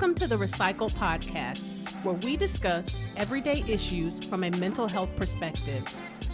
[0.00, 1.60] Welcome to the Recycle Podcast,
[2.04, 5.84] where we discuss everyday issues from a mental health perspective.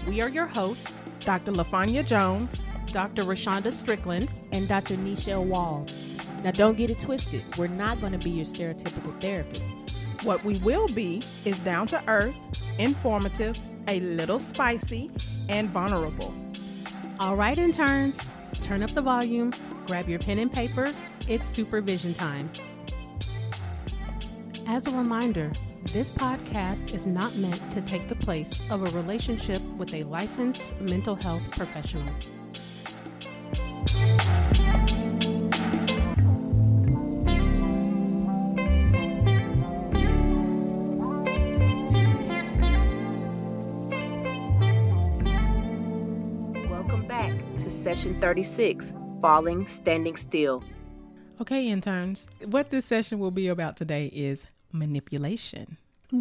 [0.07, 1.51] We are your hosts, Dr.
[1.51, 3.25] LaFanya Jones, Dr.
[3.25, 4.95] Rashonda Strickland, and Dr.
[4.95, 5.85] Nichelle Wall.
[6.45, 7.43] Now, don't get it twisted.
[7.59, 9.75] We're not going to be your stereotypical therapist.
[10.23, 12.37] What we will be is down to earth,
[12.79, 15.11] informative, a little spicy,
[15.49, 16.33] and vulnerable.
[17.19, 18.21] All right, interns,
[18.63, 19.53] turn up the volume,
[19.89, 20.93] grab your pen and paper.
[21.27, 22.49] It's supervision time.
[24.69, 25.53] As a reminder,
[25.93, 30.79] this podcast is not meant to take the place of a relationship with a licensed
[30.81, 32.13] mental health professional.
[46.69, 50.65] Welcome back to session 36 Falling Standing Still.
[51.41, 54.45] Okay, interns, what this session will be about today is
[54.79, 55.77] manipulation.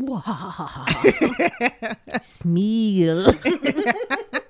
[2.21, 3.35] Smeel.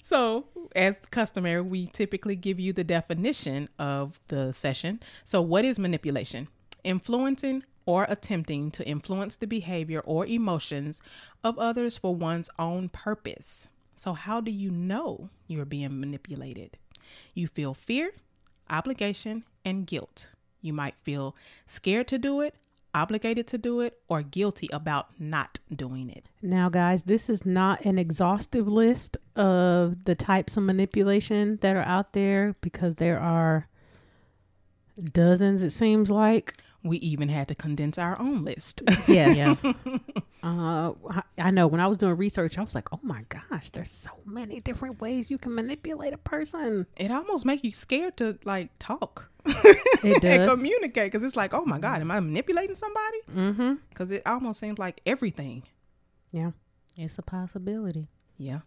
[0.00, 5.00] So, as customary, we typically give you the definition of the session.
[5.22, 6.48] So, what is manipulation?
[6.82, 11.02] Influencing or attempting to influence the behavior or emotions
[11.44, 13.68] of others for one's own purpose.
[13.96, 16.78] So, how do you know you're being manipulated?
[17.34, 18.12] You feel fear,
[18.70, 20.28] obligation, and guilt.
[20.60, 22.54] You might feel scared to do it,
[22.94, 26.28] obligated to do it, or guilty about not doing it.
[26.42, 31.82] Now, guys, this is not an exhaustive list of the types of manipulation that are
[31.82, 33.68] out there because there are
[35.12, 36.54] dozens, it seems like.
[36.82, 38.82] We even had to condense our own list.
[39.08, 39.60] Yes.
[40.42, 40.92] uh,
[41.36, 44.10] I know when I was doing research, I was like, oh my gosh, there's so
[44.24, 46.86] many different ways you can manipulate a person.
[46.96, 50.48] it almost make you scared to like talk It and does.
[50.48, 53.74] communicate because it's like oh my god am i manipulating somebody mm-hmm.
[53.88, 55.62] because it almost seems like everything
[56.32, 56.50] Yeah.
[56.96, 58.08] it's a possibility.
[58.36, 58.60] yeah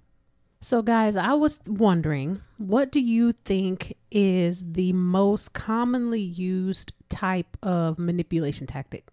[0.61, 7.57] So, guys, I was wondering, what do you think is the most commonly used type
[7.61, 9.05] of manipulation tactic?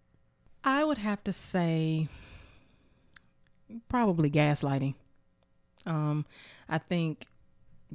[0.64, 2.08] i would have to say
[3.88, 4.94] probably gaslighting
[5.86, 6.24] um
[6.68, 7.26] i think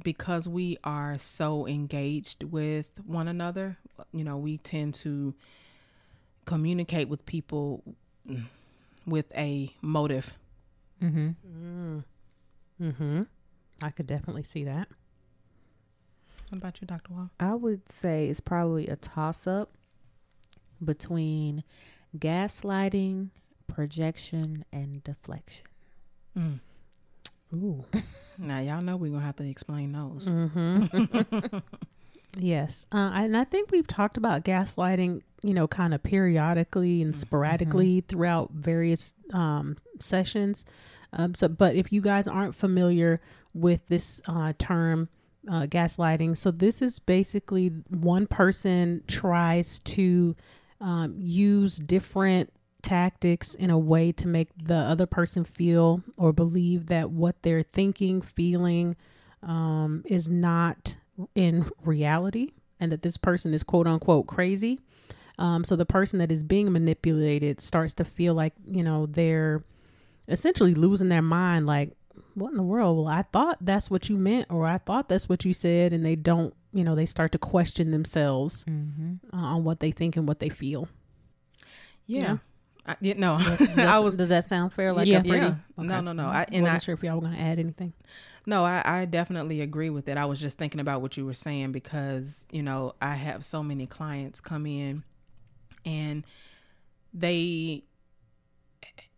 [0.02, 3.76] because we are so engaged with one another
[4.12, 5.34] you know we tend to
[6.46, 7.82] communicate with people
[9.06, 10.32] with a motive
[11.02, 11.28] Mm-hmm.
[11.98, 12.04] Mm.
[12.80, 13.22] Mm-hmm.
[13.82, 14.88] I could definitely see that.
[16.48, 19.70] what about you dr wall I would say it's probably a toss up
[20.82, 21.64] between
[22.16, 23.28] gaslighting,
[23.66, 25.66] projection, and deflection.
[26.38, 26.60] mm.
[27.52, 27.84] Ooh.
[28.38, 31.58] now y'all know we're gonna have to explain those Mm-hmm.
[32.38, 32.86] yes.
[32.92, 38.00] Uh, and I think we've talked about gaslighting, you know, kind of periodically and sporadically
[38.08, 40.64] throughout various um, sessions.
[41.12, 43.20] Um, so, but if you guys aren't familiar
[43.52, 45.08] with this uh, term,
[45.48, 50.34] uh, gaslighting, so this is basically one person tries to
[50.84, 52.52] um, use different
[52.82, 57.62] tactics in a way to make the other person feel or believe that what they're
[57.62, 58.94] thinking, feeling,
[59.42, 60.96] um, is not
[61.34, 64.78] in reality and that this person is quote unquote crazy.
[65.38, 69.64] Um, so the person that is being manipulated starts to feel like, you know, they're
[70.28, 71.66] essentially losing their mind.
[71.66, 71.92] Like,
[72.34, 72.98] what in the world?
[72.98, 75.94] Well, I thought that's what you meant, or I thought that's what you said.
[75.94, 79.14] And they don't, you know, they start to question themselves Mm-hmm.
[79.36, 80.88] uh, on what they think and what they feel.
[82.06, 82.20] Yeah.
[82.22, 82.36] Yeah.
[82.86, 84.92] I, yeah, no, Does, I was does that sound fair?
[84.92, 85.20] Like Yeah.
[85.20, 85.54] a pretty, yeah.
[85.78, 85.86] Okay.
[85.88, 86.26] No, no, no.
[86.26, 87.94] I and wasn't I sure if y'all were going to add anything.
[88.44, 90.18] no, I, I definitely agree with it.
[90.18, 93.62] I was just thinking about what you were saying because you know I have so
[93.62, 95.02] many clients come in,
[95.86, 96.24] and
[97.14, 97.84] they,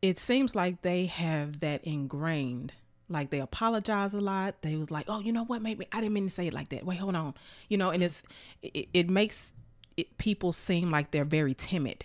[0.00, 2.72] it seems like they have that ingrained.
[3.08, 4.62] Like they apologize a lot.
[4.62, 5.62] They was like, oh, you know what?
[5.62, 6.84] Maybe I didn't mean to say it like that.
[6.84, 7.34] Wait, hold on.
[7.68, 8.22] You know, and it's
[8.62, 9.52] it, it makes
[9.96, 12.04] it, people seem like they're very timid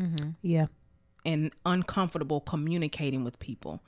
[0.00, 0.30] Mm-hmm.
[0.42, 0.66] Yeah.
[1.24, 3.80] and uncomfortable communicating with people.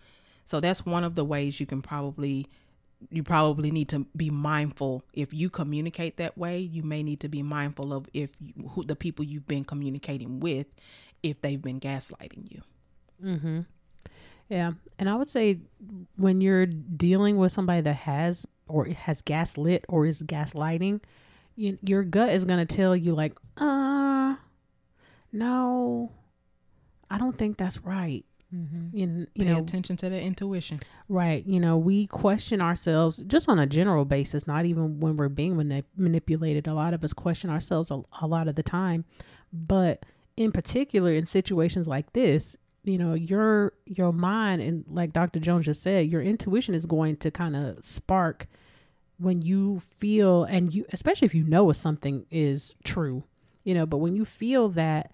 [0.44, 2.46] So that's one of the ways you can probably
[3.10, 7.28] you probably need to be mindful if you communicate that way, you may need to
[7.28, 10.66] be mindful of if you, who the people you've been communicating with
[11.22, 12.62] if they've been gaslighting you.
[13.22, 13.60] Mm-hmm.
[14.48, 15.60] Yeah, and I would say
[16.16, 21.00] when you're dealing with somebody that has or has gaslit or is gaslighting,
[21.56, 24.36] you, your gut is gonna tell you like, uh,
[25.32, 26.12] no,
[27.10, 28.24] I don't think that's right.
[28.54, 28.96] Mm-hmm.
[28.96, 30.80] In, you Pay know, attention to the intuition.
[31.08, 31.44] Right.
[31.46, 35.56] You know, we question ourselves just on a general basis, not even when we're being
[35.56, 36.66] manip- manipulated.
[36.68, 39.04] A lot of us question ourselves a, a lot of the time.
[39.52, 40.04] But
[40.36, 45.40] in particular, in situations like this, you know, your your mind and like Dr.
[45.40, 48.46] Jones just said, your intuition is going to kind of spark
[49.18, 53.24] when you feel and you especially if you know if something is true,
[53.64, 55.12] you know, but when you feel that,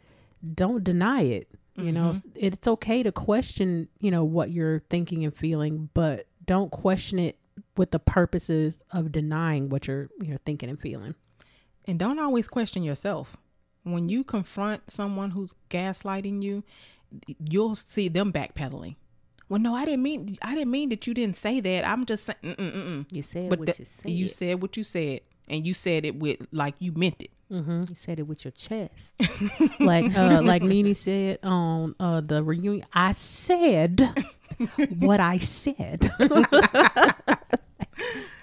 [0.54, 2.28] don't deny it you know mm-hmm.
[2.34, 7.38] it's okay to question you know what you're thinking and feeling but don't question it
[7.78, 11.14] with the purposes of denying what you're you're thinking and feeling
[11.86, 13.36] And don't always question yourself.
[13.84, 16.62] When you confront someone who's gaslighting you,
[17.48, 18.96] you'll see them backpedaling.
[19.48, 20.38] Well, no, I didn't mean.
[20.42, 21.86] I didn't mean that you didn't say that.
[21.86, 22.38] I'm just saying.
[22.56, 23.06] Mm-mm-mm.
[23.12, 24.10] You said But what that- you said.
[24.10, 27.30] you said what you said, and you said it with like you meant it.
[27.52, 27.82] Mm-hmm.
[27.90, 29.14] You said it with your chest.
[29.80, 34.00] like uh like Nene said on uh the reunion I said
[35.00, 36.10] what I said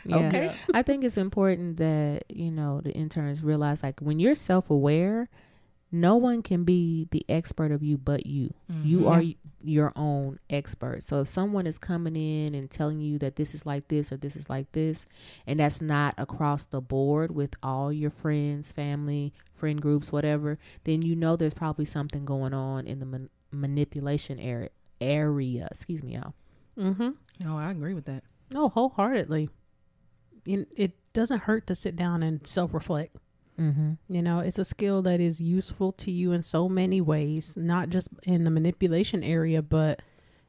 [0.06, 0.18] Yeah.
[0.28, 0.52] Okay.
[0.74, 5.28] I think it's important that, you know, the interns realize like when you're self aware,
[5.92, 8.54] no one can be the expert of you but you.
[8.84, 9.24] You are
[9.64, 11.02] your own expert.
[11.04, 14.18] So if someone is coming in and telling you that this is like this or
[14.18, 15.06] this is like this,
[15.48, 21.02] and that's not across the board with all your friends, family, friend groups, whatever, then
[21.02, 24.70] you know there's probably something going on in the man- manipulation area.
[25.02, 26.34] Area, excuse me, y'all.
[26.78, 27.10] mm-hmm
[27.44, 28.24] No, I agree with that.
[28.54, 29.50] no wholeheartedly
[30.46, 33.16] it, it doesn't hurt to sit down and self-reflect
[33.60, 33.94] Mm-hmm.
[34.08, 37.90] You know, it's a skill that is useful to you in so many ways, not
[37.90, 40.02] just in the manipulation area, but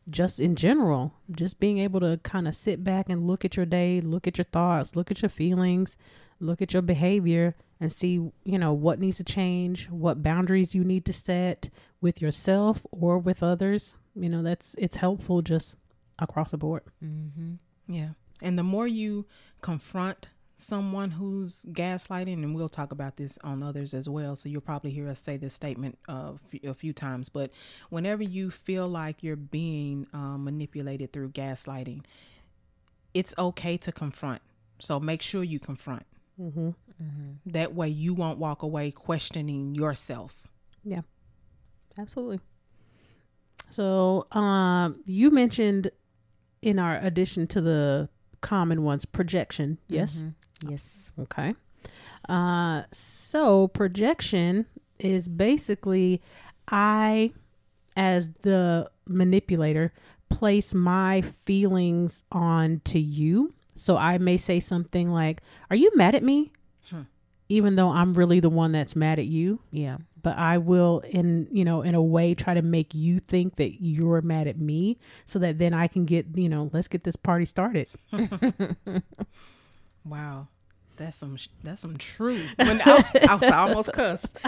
[0.09, 1.15] just in general.
[1.31, 4.39] Just being able to kind of sit back and look at your day, look at
[4.39, 5.97] your thoughts, look at your feelings,
[6.39, 8.15] look at your behavior, and see,
[8.45, 11.71] you know, what needs to change, what boundaries you need to set
[12.01, 13.97] with yourself or with others.
[14.15, 15.77] You know, that's it's helpful just
[16.19, 16.83] across the board.
[17.05, 17.55] Mm-hmm.
[17.89, 18.11] Yeah.
[18.43, 19.27] And the more you
[19.61, 20.29] confront
[20.61, 24.37] someone who's gaslighting, and we'll talk about this on others as well.
[24.37, 27.29] So you'll probably hear us say this statement uh, f- a few times.
[27.29, 27.51] But
[27.89, 32.05] whenever you feel like you're being um, manipulated through gaslighting,
[33.15, 34.43] it's okay to confront.
[34.79, 36.05] So make sure you confront.
[36.41, 36.71] Mm-hmm.
[37.47, 40.49] That way you won't walk away questioning yourself.
[40.85, 41.01] Yeah,
[41.99, 42.41] absolutely.
[43.71, 45.91] So, um, you mentioned
[46.63, 48.09] in our addition to the
[48.41, 49.79] common ones, projection.
[49.89, 50.25] Yes.
[50.67, 51.11] Yes.
[51.19, 51.55] Okay.
[52.29, 54.67] Uh, so projection
[54.99, 56.21] is basically
[56.71, 57.33] I,
[57.97, 59.93] as the manipulator,
[60.29, 63.55] place my feelings on to you.
[63.75, 65.41] So I may say something like,
[65.71, 66.53] "Are you mad at me?"
[67.49, 69.97] Even though I'm really the one that's mad at you Yeah.
[70.23, 73.83] but I will in you know in a way try to make you think that
[73.83, 77.17] you're mad at me so that then I can get you know let's get this
[77.17, 77.89] party started.
[80.05, 80.49] Wow.
[80.97, 82.43] That's some that's some true.
[82.57, 84.37] When I, I was almost cussed.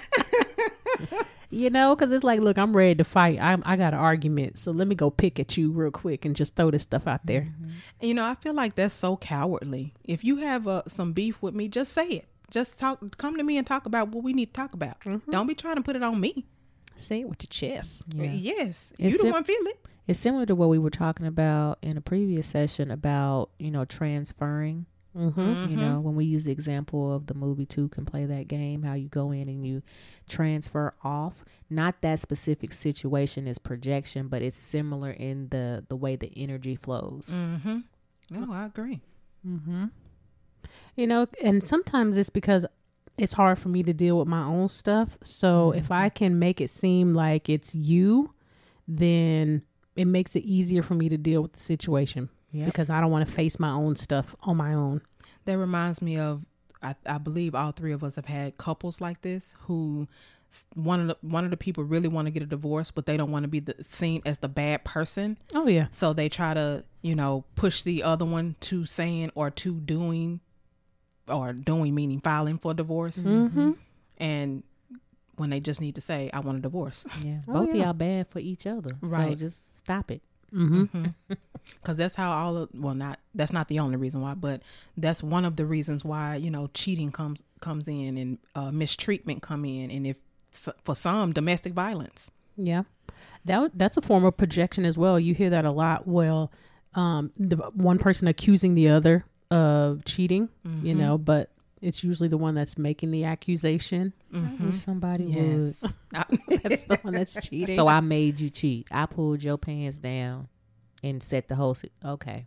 [1.55, 3.39] You know, because it's like, look, I'm ready to fight.
[3.39, 6.35] I'm I got an argument, so let me go pick at you real quick and
[6.35, 7.43] just throw this stuff out there.
[7.43, 7.71] Mm-hmm.
[8.01, 9.93] You know, I feel like that's so cowardly.
[10.03, 12.29] If you have uh, some beef with me, just say it.
[12.51, 13.19] Just talk.
[13.19, 14.99] Come to me and talk about what we need to talk about.
[15.01, 15.31] Mm-hmm.
[15.31, 16.47] Don't be trying to put it on me.
[16.97, 18.05] Say it with your chest.
[18.19, 18.33] Uh, yeah.
[18.33, 19.79] Yes, It's you the sim- one feel it.
[20.09, 23.85] It's similar to what we were talking about in a previous session about, you know,
[23.85, 24.87] transferring.
[25.17, 25.71] Mm-hmm.
[25.71, 28.83] You know, when we use the example of the movie Two Can Play That Game,
[28.83, 29.83] how you go in and you
[30.29, 31.45] transfer off.
[31.69, 36.77] Not that specific situation is projection, but it's similar in the the way the energy
[36.77, 37.31] flows.
[37.33, 37.81] Mm-hmm.
[38.31, 39.01] No, I agree.
[39.47, 39.87] Mm-hmm.
[40.97, 42.65] You know, and sometimes it's because
[43.19, 45.19] it's hard for me to deal with my own stuff.
[45.23, 48.33] So if I can make it seem like it's you,
[48.89, 49.63] then
[49.95, 52.67] it makes it easier for me to deal with the situation Yep.
[52.67, 55.01] because I don't want to face my own stuff on my own.
[55.47, 56.45] That reminds me of.
[56.85, 60.09] I, I believe all three of us have had couples like this who
[60.75, 63.17] one of the one of the people really want to get a divorce, but they
[63.17, 65.39] don't want to be the, seen as the bad person.
[65.55, 65.87] Oh yeah.
[65.93, 70.41] So they try to, you know, push the other one to saying or to doing,
[71.29, 73.19] or doing meaning filing for divorce.
[73.19, 73.73] Mm-hmm.
[74.19, 74.63] And
[75.37, 77.07] when they just need to say, I want a divorce.
[77.23, 77.39] Yeah.
[77.49, 78.97] Oh, Both of y'all bad for each other.
[79.01, 79.11] Right.
[79.11, 79.39] So Right.
[79.39, 80.21] just stop it.
[80.55, 81.07] Mm-hmm.
[81.81, 84.63] Because that's how all of, well, not, that's not the only reason why, but
[84.97, 89.43] that's one of the reasons why, you know, cheating comes, comes in and uh, mistreatment
[89.43, 89.89] come in.
[89.91, 90.17] And if,
[90.51, 92.33] for some, domestic violence.
[92.57, 92.83] Yeah,
[93.45, 95.19] that that's a form of projection as well.
[95.19, 96.07] You hear that a lot.
[96.07, 96.53] Well,
[96.95, 100.49] um, the one person accusing the other of cheating,
[100.83, 101.51] you know, but
[101.83, 104.13] it's usually the one that's making the accusation.
[104.33, 104.71] Mm-hmm.
[104.71, 105.85] Somebody Yes.
[106.15, 106.25] I-
[106.63, 107.75] That's the one that's cheating.
[107.75, 108.87] So I made you cheat.
[108.91, 110.49] I pulled your pants down
[111.03, 111.75] and set the whole.
[111.75, 112.47] Si- okay.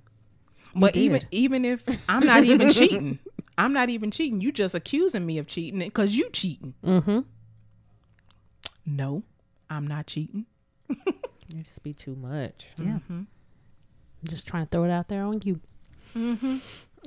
[0.76, 1.02] but did.
[1.02, 3.20] even even if I'm not even cheating,
[3.58, 4.42] I'm not even cheating.
[4.42, 6.74] You just accusing me of cheating because you cheating.
[6.84, 7.20] mm-hmm.
[8.86, 9.24] No,
[9.70, 10.46] I'm not cheating.
[10.90, 12.68] It just be too much.
[12.78, 13.00] Yeah.
[14.24, 15.60] Just trying to throw it out there on you.
[16.16, 16.58] Mm-hmm.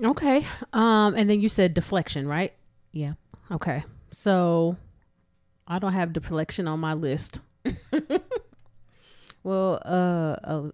[0.02, 0.47] Okay.
[0.73, 2.52] Um, and then you said deflection, right?
[2.93, 3.14] Yeah.
[3.50, 3.85] Okay.
[4.11, 4.76] So
[5.67, 7.40] I don't have deflection on my list.
[9.49, 10.73] Well, uh, a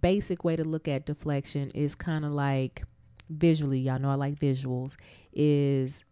[0.00, 2.82] basic way to look at deflection is kind of like
[3.28, 3.78] visually.
[3.78, 4.96] Y'all know I like visuals.
[5.32, 6.04] Is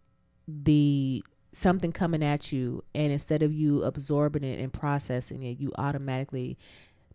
[0.46, 5.72] the something coming at you, and instead of you absorbing it and processing it, you
[5.78, 6.58] automatically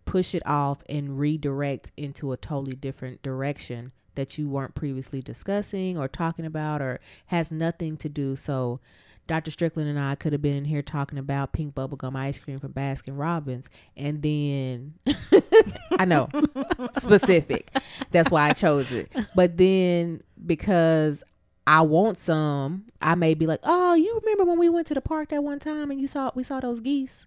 [0.06, 5.98] push it off and redirect into a totally different direction that you weren't previously discussing
[5.98, 8.36] or talking about or has nothing to do.
[8.36, 8.80] So
[9.28, 9.52] Dr.
[9.52, 13.18] Strickland and I could have been here talking about pink bubblegum ice cream from Baskin
[13.18, 14.94] Robbins and then
[15.98, 16.28] I know
[16.98, 17.72] specific.
[18.12, 19.12] That's why I chose it.
[19.36, 21.24] But then because
[21.66, 25.02] I want some, I may be like, "Oh, you remember when we went to the
[25.02, 27.26] park that one time and you saw we saw those geese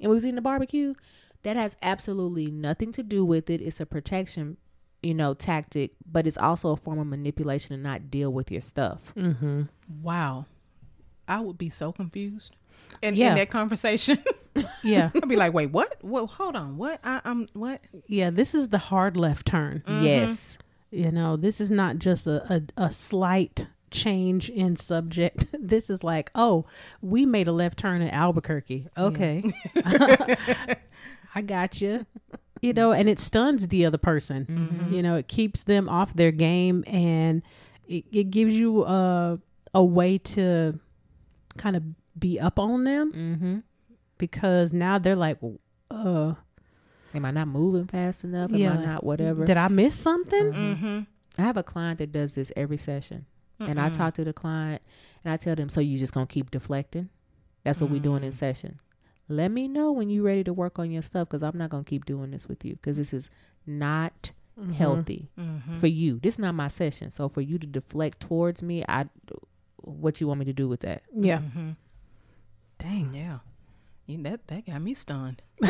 [0.00, 0.94] and we was eating the barbecue?"
[1.42, 3.60] That has absolutely nothing to do with it.
[3.60, 4.56] It's a protection,
[5.04, 8.60] you know, tactic, but it's also a form of manipulation to not deal with your
[8.60, 9.00] stuff.
[9.16, 9.62] Mm-hmm.
[10.02, 10.46] Wow,
[11.28, 12.56] I would be so confused.
[13.02, 13.30] In, Yeah.
[13.30, 14.22] in that conversation,
[14.84, 15.10] Yeah.
[15.14, 15.96] I'd be like, "Wait, what?
[16.02, 17.00] Well, hold on, what?
[17.04, 17.80] I, I'm what?
[18.06, 18.30] yeah.
[18.30, 19.82] This is the hard left turn.
[20.00, 20.58] Yes.
[20.90, 25.46] You know, this is not just a, a, a slight change in subject.
[25.64, 26.66] This is like, oh,
[27.00, 28.86] we made a left turn at Albuquerque.
[28.98, 29.50] Okay.
[31.34, 32.04] I got you.
[32.64, 34.88] You know, and it stuns the other person.
[34.90, 37.42] You know, it keeps them off their game and
[37.86, 39.38] it, it gives you a,
[39.74, 40.78] a way to
[41.56, 41.82] kind of
[42.18, 43.58] be up on them Mm-hmm.
[44.18, 45.38] because now they're like,
[45.90, 46.34] uh,
[47.14, 48.50] Am I not moving fast enough?
[48.50, 48.72] Am Yeah.
[48.78, 49.44] I not whatever?
[49.44, 50.52] did I miss something?
[50.52, 51.00] Mm-hmm.
[51.38, 53.26] I have a client that does this every session.
[53.60, 54.82] And I talk to the client
[55.24, 57.08] and I tell them, so you just gonna keep deflecting?
[57.62, 58.78] That's what we're doing in session.
[59.28, 61.84] Let me know when you're ready to work on your stuff because I'm not gonna
[61.84, 63.30] keep doing this with you because this is
[63.66, 64.30] not
[64.76, 65.78] healthy Mm-hmm.
[65.78, 66.20] for you.
[66.20, 67.10] This is not my session.
[67.10, 69.06] So for you to deflect towards me, I
[69.76, 71.02] what you want me to do with that?
[71.14, 71.38] Yeah.
[71.38, 71.70] Mm-hmm.
[72.78, 73.12] Dang.
[73.14, 73.38] Yeah.
[74.06, 75.40] Yeah, that that got me stunned.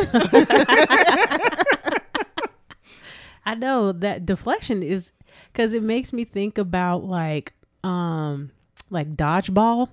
[3.46, 5.12] I know that deflection is
[5.52, 8.50] because it makes me think about like um
[8.90, 9.88] like dodgeball.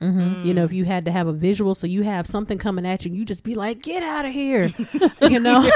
[0.00, 0.46] Mm-hmm.
[0.46, 3.04] You know, if you had to have a visual, so you have something coming at
[3.04, 4.72] you, you just be like, "Get out of here!"
[5.22, 5.70] you know,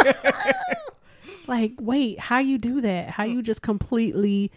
[1.47, 3.11] like, wait, how you do that?
[3.11, 4.51] How you just completely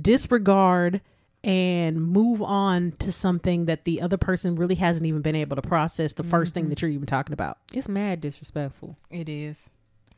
[0.00, 1.00] disregard
[1.44, 5.62] and move on to something that the other person really hasn't even been able to
[5.62, 7.58] process the 1st thing that you're even talking about.
[7.74, 8.96] It's mad disrespectful.
[9.10, 9.68] It is.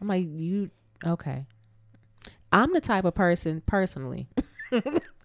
[0.00, 0.70] I'm like, you
[1.04, 1.44] okay.
[2.52, 4.28] I'm the type of person personally.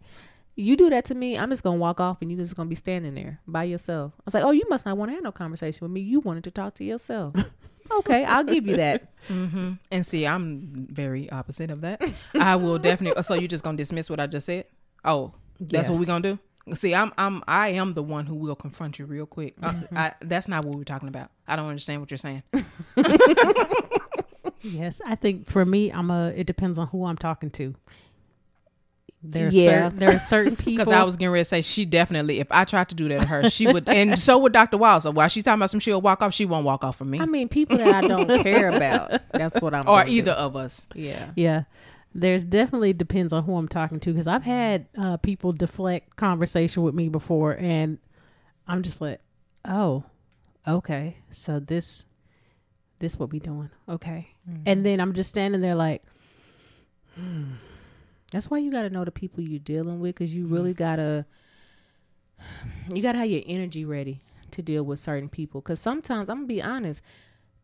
[0.55, 2.75] you do that to me, I'm just gonna walk off and you're just gonna be
[2.75, 4.13] standing there by yourself.
[4.19, 6.01] I was like, Oh, you must not want to have no conversation with me.
[6.01, 7.35] You wanted to talk to yourself.
[7.91, 9.13] okay, I'll give you that.
[9.27, 9.73] Mm-hmm.
[9.91, 12.01] And see, I'm very opposite of that.
[12.35, 13.23] I will definitely.
[13.23, 14.65] So you just gonna dismiss what I just said?
[15.05, 15.99] Oh, that's what Yes.
[15.99, 16.39] we gonna do.
[16.75, 19.55] See, I'm I'm I am the one who will confront you real quick.
[19.63, 21.31] Uh, I, that's not what we're talking about.
[21.47, 22.43] I don't understand what you're saying.
[24.63, 26.29] Yes, I think for me, I'm a.
[26.35, 27.73] It depends on who I'm talking to.
[29.23, 29.89] There's Yeah.
[29.89, 30.83] cer- there are certain people.
[30.85, 32.39] Because I was getting ready to say she definitely.
[32.39, 34.77] If I tried to do that to her, she would, and so would Dr.
[34.77, 35.03] Wild.
[35.03, 36.33] So while she's talking about some, she'll walk off.
[36.33, 39.21] She won't walk off from me I mean, people that I don't care about.
[39.31, 40.11] That's what I'm or gonna do.
[40.15, 40.87] either of us.
[40.95, 41.31] Yeah.
[41.35, 41.63] Yeah.
[42.13, 46.83] There's definitely depends on who I'm talking to because I've had uh, people deflect conversation
[46.83, 47.99] with me before, and
[48.67, 49.21] I'm just like,
[49.65, 50.03] oh,
[50.67, 52.05] okay, so this,
[52.99, 54.27] this what we doing, okay,
[54.65, 56.03] and then I'm just standing there like,
[58.31, 60.79] That's why you got to know the people you're dealing with because you really mm-hmm.
[60.79, 61.25] got to
[62.93, 64.19] you got to have your energy ready
[64.51, 67.01] to deal with certain people cuz sometimes I'm going to be honest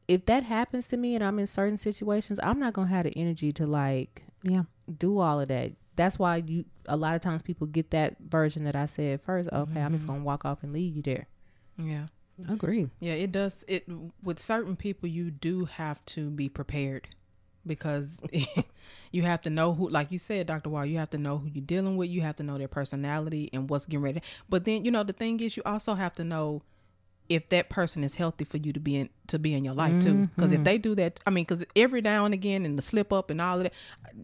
[0.07, 3.05] if that happens to me and I'm in certain situations I'm not going to have
[3.05, 4.63] the energy to like yeah,
[4.97, 5.73] do all of that.
[5.95, 9.49] That's why you a lot of times people get that version that I said first.
[9.51, 10.13] Okay, I'm just mm-hmm.
[10.13, 11.27] going to walk off and leave you there.
[11.77, 12.07] Yeah.
[12.47, 13.65] I agree, Yeah, it does.
[13.67, 13.87] It
[14.21, 17.07] with certain people, you do have to be prepared
[17.67, 18.19] because
[19.11, 20.85] you have to know who, like you said, Doctor Wall.
[20.85, 22.09] You have to know who you're dealing with.
[22.09, 24.21] You have to know their personality and what's getting ready.
[24.49, 26.61] But then, you know, the thing is, you also have to know
[27.29, 29.99] if that person is healthy for you to be in to be in your life
[30.01, 30.29] too.
[30.35, 33.11] Because if they do that, I mean, because every now and again, and the slip
[33.11, 33.73] up and all of that,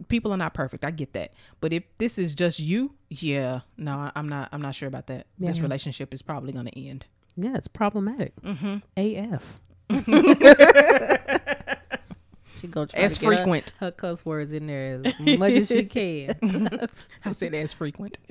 [0.07, 0.85] people are not perfect.
[0.85, 1.33] I get that.
[1.59, 4.49] But if this is just you, yeah, no, I'm not.
[4.51, 5.27] I'm not sure about that.
[5.37, 7.05] This relationship is probably going to end.
[7.35, 8.33] Yeah, it's problematic.
[8.41, 8.77] Mm-hmm.
[8.95, 9.59] AF.
[12.63, 13.73] She go try As to get her- frequent.
[13.81, 16.33] her, cuss words in there as much as she can.
[17.25, 18.17] I said as frequent.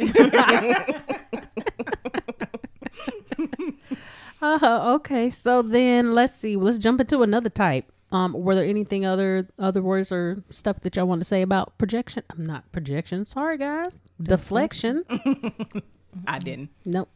[4.40, 6.56] Uh, okay, so then let's see.
[6.56, 7.92] Let's jump into another type.
[8.10, 11.78] Um, were there anything other other words or stuff that y'all want to say about
[11.78, 12.24] projection?
[12.28, 13.24] I'm not projection.
[13.24, 14.02] Sorry, guys.
[14.20, 15.04] Deflection.
[16.26, 16.70] I didn't.
[16.84, 17.08] nope.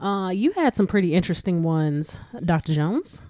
[0.00, 2.72] Uh, you had some pretty interesting ones, Dr.
[2.74, 3.20] Jones.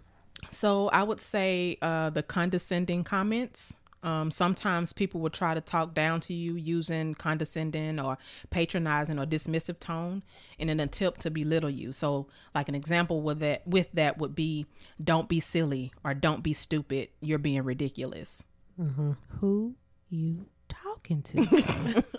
[0.53, 3.75] So I would say uh, the condescending comments.
[4.05, 8.19] Um, sometimes people will try to talk down to you using condescending or
[8.51, 10.25] patronizing or dismissive tone
[10.59, 11.93] in an attempt to belittle you.
[11.93, 14.67] So, like an example with that with that would be,
[15.03, 17.11] "Don't be silly" or "Don't be stupid.
[17.21, 18.43] You're being ridiculous."
[18.81, 19.13] Mm-hmm.
[19.39, 19.77] Who
[20.11, 22.05] you talking to?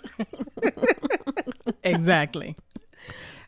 [1.84, 2.56] Exactly.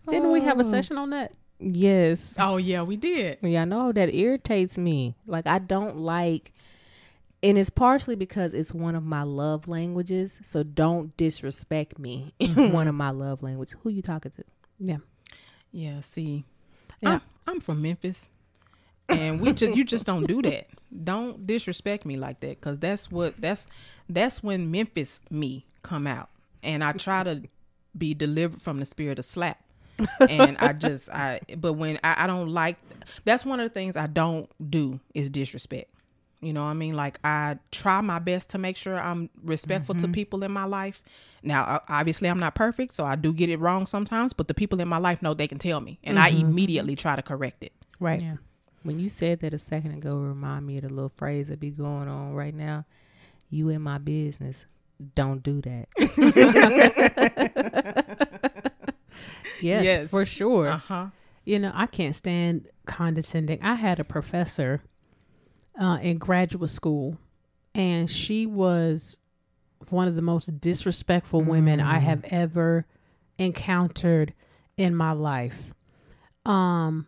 [0.08, 1.32] Didn't we have a session on that?
[1.58, 2.36] Yes.
[2.38, 3.38] oh yeah, we did.
[3.42, 5.14] Yeah, I know that irritates me.
[5.26, 6.52] Like I don't like
[7.42, 10.40] and it's partially because it's one of my love languages.
[10.42, 12.72] So don't disrespect me in mm-hmm.
[12.72, 13.74] one of my love language.
[13.82, 14.44] Who you talking to?
[14.78, 14.96] Yeah.
[15.70, 16.00] Yeah.
[16.00, 16.44] See,
[17.00, 17.10] Yeah.
[17.10, 18.30] I'm, I'm from Memphis,
[19.08, 20.68] and we just you just don't do that.
[21.04, 23.66] Don't disrespect me like that, cause that's what that's
[24.08, 26.30] that's when Memphis me come out,
[26.62, 27.42] and I try to
[27.96, 29.62] be delivered from the spirit of slap.
[30.20, 32.76] And I just I but when I, I don't like
[33.24, 35.90] that's one of the things I don't do is disrespect.
[36.40, 36.94] You know what I mean?
[36.94, 40.12] Like I try my best to make sure I'm respectful to mm-hmm.
[40.12, 41.02] people in my life.
[41.42, 44.32] Now, obviously, I'm not perfect, so I do get it wrong sometimes.
[44.32, 46.40] But the people in my life know they can tell me, and I mm-hmm.
[46.40, 47.72] immediately try to correct it.
[48.00, 48.20] Right.
[48.20, 48.36] Yeah.
[48.82, 51.70] When you said that a second ago, remind me of the little phrase that be
[51.70, 52.84] going on right now.
[53.50, 54.66] You in my business.
[55.14, 55.88] Don't do that.
[59.60, 60.10] Yes, Yes.
[60.10, 60.68] for sure.
[60.68, 61.06] Uh huh.
[61.44, 63.62] You know, I can't stand condescending.
[63.62, 64.82] I had a professor
[65.80, 67.18] uh, in graduate school,
[67.74, 69.18] and she was
[69.90, 72.86] one of the most disrespectful women I have ever
[73.38, 74.34] encountered
[74.76, 75.72] in my life.
[76.44, 77.06] Um,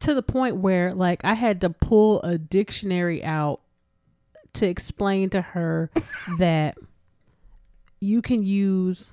[0.00, 3.60] to the point where, like, I had to pull a dictionary out
[4.54, 5.90] to explain to her
[6.38, 6.76] that
[8.00, 9.10] you can use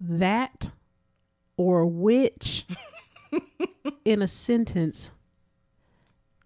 [0.00, 0.70] that
[1.56, 2.66] or which
[4.04, 5.10] in a sentence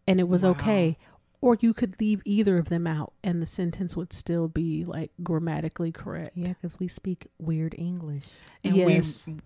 [0.07, 0.51] and it was Wow.
[0.51, 0.99] okay
[1.41, 5.13] or you could leave either of them out and the sentence would still be like
[5.23, 8.25] grammatically correct Yeah, because we speak weird English.
[8.65, 9.37] And yes we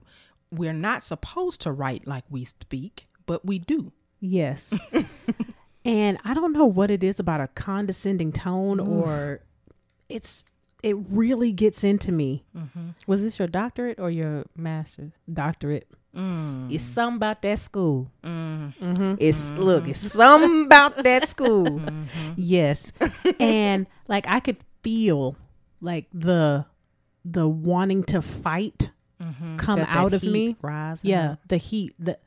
[0.50, 3.92] we're not supposed to write like we speak, but we do.
[4.20, 4.72] yes
[5.84, 9.40] and i don't know what it is about a condescending tone or
[10.08, 10.44] it's
[10.82, 12.44] it really gets into me
[13.06, 15.12] Was this your doctorate or your master's?
[15.32, 16.70] doctorate Mm.
[16.70, 18.10] It's something about that school.
[18.22, 18.74] Mm.
[18.76, 19.14] mm-hmm.
[19.18, 21.80] It's look, it's something about that school.
[22.36, 22.92] Yes.
[23.40, 25.36] and like I could feel
[25.80, 26.66] like the
[27.24, 28.90] the wanting to fight
[29.56, 30.56] come Got that out of heat me.
[30.60, 31.38] rising Yeah, up.
[31.48, 32.18] the heat the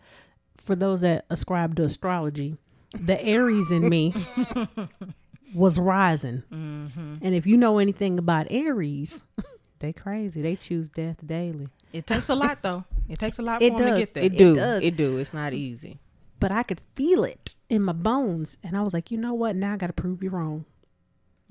[0.57, 2.57] for those that ascribe to astrology,
[2.99, 4.15] the Aries in me
[5.55, 6.43] was rising.
[6.51, 7.15] Mm-hmm.
[7.21, 9.25] And if you know anything about Aries,
[9.79, 10.41] They crazy.
[10.41, 11.67] They choose death daily.
[11.91, 12.85] It takes a lot, though.
[13.09, 13.99] It takes a lot It for them to does.
[13.99, 14.23] get there.
[14.23, 14.55] It do.
[14.55, 14.83] does.
[14.83, 15.17] It do.
[15.17, 15.99] It's not easy.
[16.39, 19.55] but I could feel it in my bones and I was like, "You know what?
[19.55, 20.65] Now I got to prove you wrong."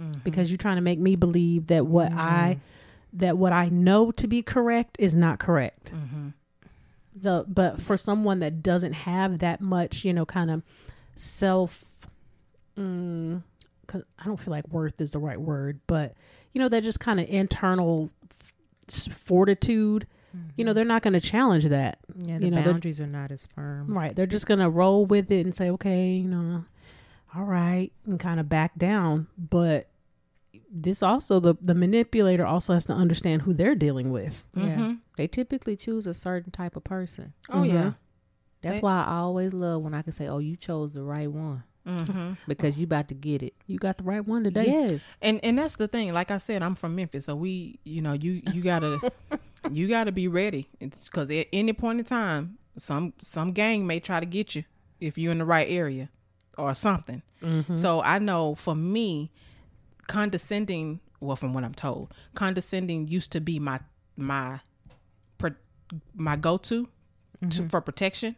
[0.00, 0.20] Mm-hmm.
[0.24, 2.58] Because you're trying to make me believe that what I
[3.12, 5.92] that what I know to be correct is not correct.
[5.92, 6.28] Mm-hmm.
[7.20, 10.62] So, but for someone that doesn't have that much, you know, kind of
[11.14, 12.08] self,
[12.76, 13.42] mm, 'cause
[13.92, 16.14] I don't feel like worth is the right word, but
[16.52, 18.10] you know, that just kind of internal
[18.88, 20.06] f- fortitude.
[20.56, 23.06] You know, they're not going to challenge that, Yeah, the You know, they're- boundaries are
[23.06, 23.96] not as firm.
[23.96, 24.16] right?
[24.16, 26.64] They're just going to roll with it and say, okay, you know,
[27.36, 29.28] all right, and kind of back down.
[29.38, 29.88] But
[30.76, 34.44] this also the the manipulator also has to understand who they're dealing with.
[34.56, 34.76] Yeah.
[34.76, 34.98] Mhm.
[35.16, 37.32] They typically choose a certain type of person.
[37.50, 37.92] Oh yeah.
[38.60, 41.30] That's They- why I always love when I can say, "Oh, you chose the right
[41.30, 42.32] one," Mm-hmm.
[42.48, 43.54] because you about to get it.
[43.66, 44.66] You got the right one today.
[44.66, 45.06] Yes.
[45.20, 46.12] And and that's the thing.
[46.14, 49.12] Like I said, I'm from Memphis, so we, you know, you you gotta
[49.70, 50.68] you gotta be ready.
[50.80, 54.64] It's because at any point in time, some some gang may try to get you
[55.00, 56.08] if you're in the right area
[56.56, 57.22] or something.
[57.74, 59.30] So I know for me,
[60.06, 61.00] condescending.
[61.20, 63.80] Well, from what I'm told, condescending used to be my
[64.16, 64.60] my
[66.14, 66.88] my go to
[67.50, 68.36] to for protection.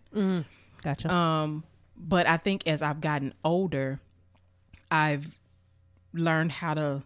[0.83, 1.13] Gotcha.
[1.13, 1.65] Um,
[1.99, 3.99] but I think as I've gotten older,
[4.91, 5.39] I've
[6.13, 7.03] learned how to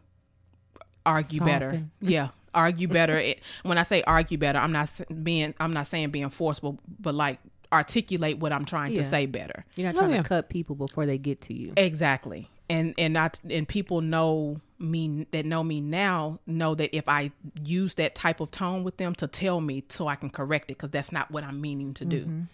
[1.07, 1.83] argue better.
[2.01, 3.17] Yeah, argue better.
[3.17, 4.91] It, when I say argue better, I'm not
[5.23, 7.39] being I'm not saying being forceful, but like
[7.73, 9.65] articulate what I'm trying to say better.
[9.77, 10.23] You're not Oh, trying yeah.
[10.23, 11.73] to cut people before they get to you.
[11.77, 12.49] Exactly.
[12.69, 17.31] And and not and people know me that know me now know that if I
[17.63, 20.79] use that type of tone with them to tell me so I can correct it
[20.79, 22.47] because that's not what I'm meaning to do.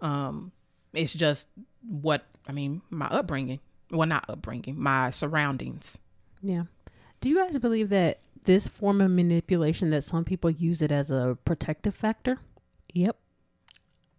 [0.00, 0.52] Um,
[0.94, 1.48] it's just
[1.86, 2.82] what I mean.
[2.90, 5.98] My upbringing, well, not upbringing, my surroundings.
[6.42, 6.64] Yeah.
[7.20, 11.10] Do you guys believe that this form of manipulation that some people use it as
[11.10, 12.38] a protective factor?
[12.92, 13.16] Yep.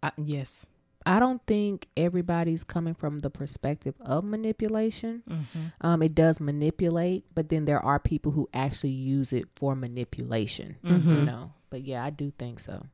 [0.01, 0.65] Uh, yes.
[1.05, 5.21] I don't think everybody's coming from the perspective of manipulation.
[5.29, 5.65] Mm-hmm.
[5.81, 10.77] Um, it does manipulate, but then there are people who actually use it for manipulation.
[10.83, 11.15] Mm-hmm.
[11.15, 12.87] You know, but yeah, I do think so.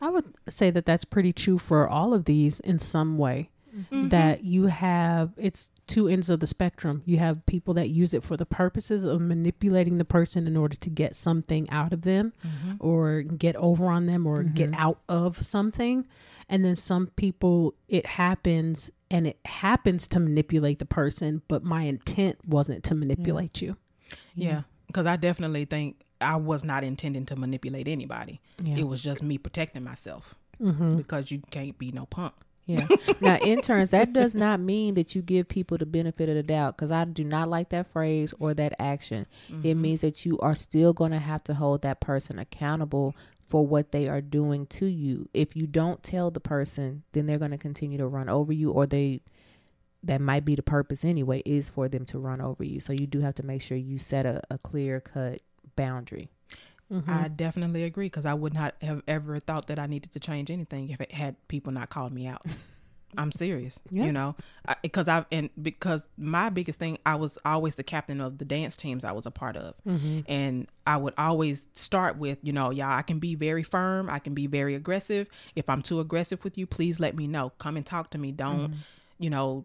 [0.00, 3.50] I would say that that's pretty true for all of these in some way.
[3.76, 4.08] Mm-hmm.
[4.08, 7.02] That you have, it's two ends of the spectrum.
[7.06, 10.74] You have people that use it for the purposes of manipulating the person in order
[10.74, 12.72] to get something out of them Mm-hmm.
[12.80, 16.04] or get over on them or get out of something.
[16.48, 21.84] And then some people, it happens and it happens to manipulate the person, but my
[21.84, 23.76] intent wasn't to manipulate you.
[24.34, 24.62] Yeah.
[24.88, 28.40] Because I definitely think I was not intending to manipulate anybody.
[28.62, 28.76] Yeah.
[28.78, 30.98] It was just me protecting myself Mm-hmm.
[30.98, 32.34] because you can't be no punk.
[32.66, 32.86] Yeah.
[33.22, 36.76] now, interns, that does not mean that you give people the benefit of the doubt
[36.76, 39.26] because I do not like that phrase or that action.
[39.64, 43.66] It means that you are still going to have to hold that person accountable for
[43.66, 45.28] what they are doing to you.
[45.34, 48.70] If you don't tell the person, then they're going to continue to run over you
[48.70, 49.22] or they
[50.02, 52.80] that might be the purpose anyway is for them to run over you.
[52.80, 55.40] So you do have to make sure you set a, a clear cut
[55.82, 56.28] boundary.
[56.92, 57.10] Mm-hmm.
[57.10, 60.50] I definitely agree because I would not have ever thought that I needed to change
[60.50, 62.42] anything if it had people not called me out.
[63.18, 64.04] I'm serious, Yeah.
[64.04, 64.36] you know,
[64.82, 68.76] because I've and because my biggest thing, I was always the captain of the dance
[68.76, 70.20] teams I was a part of, Mm-hmm.
[70.28, 74.20] and I would always start with, you know, y'all, I can be very firm, I
[74.20, 75.28] can be very aggressive.
[75.56, 77.50] If I'm too aggressive with you, please let me know.
[77.58, 78.30] Come and talk to me.
[78.30, 78.74] Don't,
[79.18, 79.64] you know,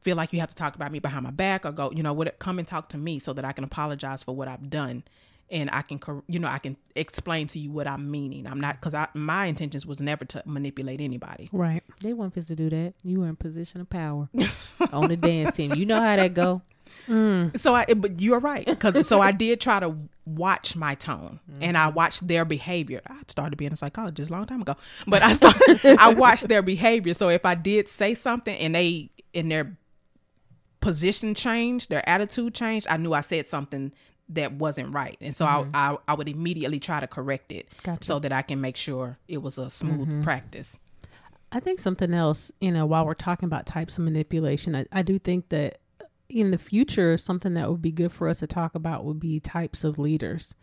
[0.00, 2.12] feel like you have to talk about me behind my back or go, you know,
[2.12, 5.04] what come and talk to me so that I can apologize for what I've done
[5.52, 8.46] and I can, you know, I can explain to you what I'm meaning.
[8.46, 11.48] I'm not because I my intentions was never to manipulate anybody.
[11.52, 11.82] Right.
[12.02, 12.94] They weren't supposed to do that.
[13.04, 14.28] You were in position of power
[14.92, 15.74] on the dance team.
[15.74, 16.62] You know how that go.
[17.06, 17.58] Mm.
[17.60, 21.40] So I, eh, but you're right because so I did try to watch my tone
[21.60, 21.96] and I mm-hmm.
[21.96, 23.02] watched their behavior.
[23.06, 26.62] I started being a psychologist a long time ago, but I started, I watched their
[26.62, 27.14] behavior.
[27.14, 29.76] So if I did say something and they in their
[30.80, 33.92] position changed, their attitude changed, I knew I said something
[34.30, 38.04] that wasn't right, and so I, I I would immediately try to correct it Gotcha.
[38.04, 40.78] so that I can make sure it was a smooth practice.
[41.50, 45.02] I think something else, you know, while we're talking about types of manipulation, I, I
[45.02, 45.80] do think that
[46.30, 49.38] in the future, something that would be good for us to talk about would be
[49.38, 50.54] types of leaders,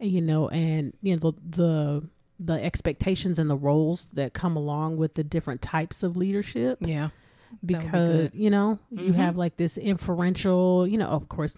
[0.00, 2.08] and, you know, and you know the the
[2.40, 7.10] the expectations and the roles that come along with the different types of leadership Yeah,
[7.50, 9.16] would be because you know you Mhm.
[9.16, 11.54] have like this inferential you know of course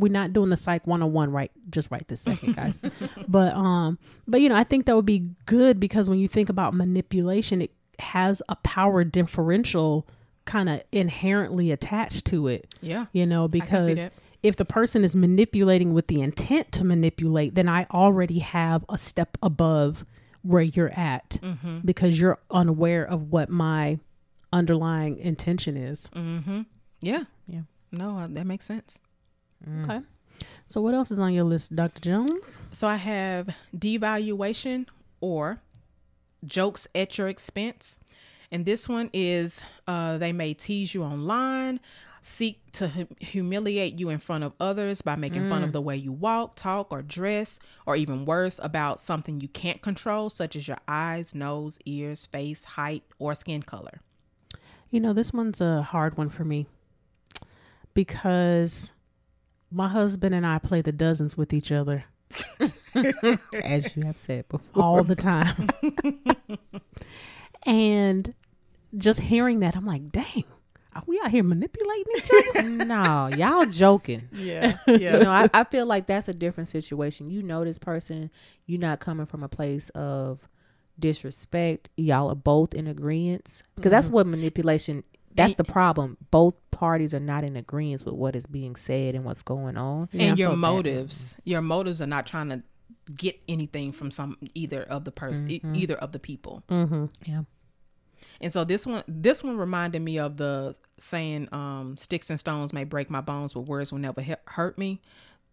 [0.00, 2.82] we're not doing the psych 101 right just right this second guys
[3.28, 6.48] but um but you know i think that would be good because when you think
[6.48, 10.06] about manipulation it has a power differential
[10.46, 13.06] kind of inherently attached to it yeah.
[13.12, 14.10] you know I can see because
[14.42, 18.96] if the person is manipulating with the intent to manipulate then i already have a
[18.98, 20.04] step above
[20.42, 21.80] where you're at Mm-hmm.
[21.84, 23.98] because you're unaware of what my
[24.52, 26.10] underlying intention is.
[26.14, 26.62] Mm-hmm.
[27.00, 27.24] Yeah.
[27.46, 27.62] Yeah.
[27.92, 28.98] No, uh, that makes sense.
[29.84, 30.00] Okay.
[30.66, 32.00] So what else is on your list, Dr.
[32.00, 32.60] Jones?
[32.72, 34.86] So I have devaluation
[35.20, 35.60] or
[36.44, 37.98] jokes at your expense.
[38.52, 41.78] And this one is uh, they may tease you online,
[42.22, 45.96] seek to hu- humiliate you in front of others by making fun of the way
[45.96, 50.66] you walk, talk, or dress, or even worse, about something you can't control, such as
[50.66, 54.00] your eyes, nose, ears, face, height, or skin color.
[54.90, 56.66] You know, this one's a hard one for me
[57.94, 58.92] because
[59.70, 62.04] my husband and I play the dozens with each other
[63.64, 64.82] As you have said before.
[64.82, 65.68] all the time.
[67.66, 68.34] and
[68.96, 70.44] just hearing that, I'm like, dang,
[70.94, 72.62] are we out here manipulating each other?
[72.84, 74.28] no, y'all joking.
[74.32, 74.78] Yeah.
[74.86, 77.30] You know, I, I feel like that's a different situation.
[77.30, 78.30] You know this person,
[78.66, 80.40] you're not coming from a place of
[80.98, 81.88] disrespect.
[81.96, 83.62] Y'all are both in agreement.
[83.76, 84.16] Because that's mm-hmm.
[84.16, 85.04] what manipulation
[85.34, 86.16] that's the problem.
[86.30, 90.08] Both parties are not in agreement with what is being said and what's going on.
[90.12, 92.62] and your So that- motives your motives are not trying to
[93.14, 95.74] get anything from some either of the person Mm-hmm.
[95.74, 97.06] either of the people mm-hmm.
[97.24, 97.42] Yeah.
[98.40, 102.72] And so this one this one reminded me of the saying um sticks and stones
[102.72, 105.00] may break my bones but words will never he- hurt me.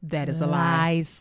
[0.03, 1.03] That is a lie.
[1.03, 1.19] lies.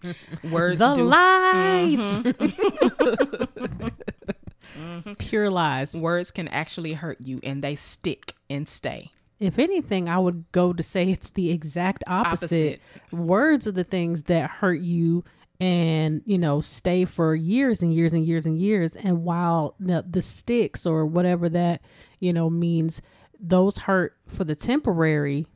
[0.50, 2.00] Words the do lies.
[4.78, 5.14] Mm-hmm.
[5.14, 5.94] Pure lies.
[5.94, 9.10] words can actually hurt you and they stick and stay.
[9.40, 12.80] If anything, I would go to say it's the exact opposite.
[12.80, 12.80] Opposite.
[13.12, 15.24] Words are the things that hurt you
[15.60, 18.96] and, you know, stay for years and years and years and years.
[18.96, 21.82] And while the, the sticks or whatever that,
[22.20, 23.02] you know, means,
[23.38, 25.46] those hurt for the temporary.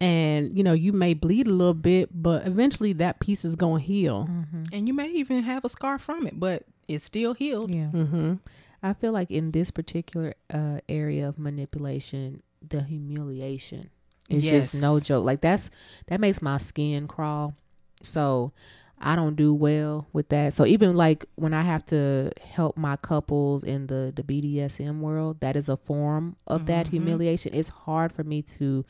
[0.00, 3.82] And, you know, you may bleed a little bit, but eventually that piece is going
[3.82, 4.28] to heal.
[4.30, 4.64] Mm-hmm.
[4.72, 7.70] And you may even have a scar from it, but it's still healed.
[7.70, 7.90] Yeah.
[7.92, 8.34] Mm-hmm.
[8.82, 13.90] I feel like in this particular uh, area of manipulation, the humiliation
[14.28, 15.24] is just no joke.
[15.24, 15.70] Like that's
[16.06, 17.54] that makes my skin crawl.
[18.02, 18.52] So
[19.00, 20.54] I don't do well with that.
[20.54, 25.40] So even like when I have to help my couples in the the BDSM world,
[25.40, 26.90] that is a form of that Mhm.
[26.90, 27.54] humiliation.
[27.54, 28.84] It's hard for me to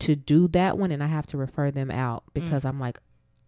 [0.00, 2.98] to do that one, and I have to refer them out because I'm like,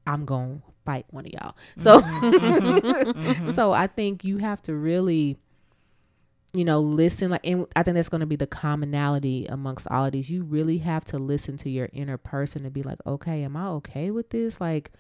[0.06, 1.56] I'm gonna fight one of y'all.
[1.78, 1.80] Mm-hmm.
[1.80, 3.50] So mm-hmm.
[3.54, 5.38] so I think you have to really
[6.52, 10.04] you know listen like and i think that's going to be the commonality amongst all
[10.04, 10.30] of these.
[10.30, 13.66] You really have to listen to your inner person to be like okay am i
[13.68, 14.60] okay with this?
[14.60, 14.92] Like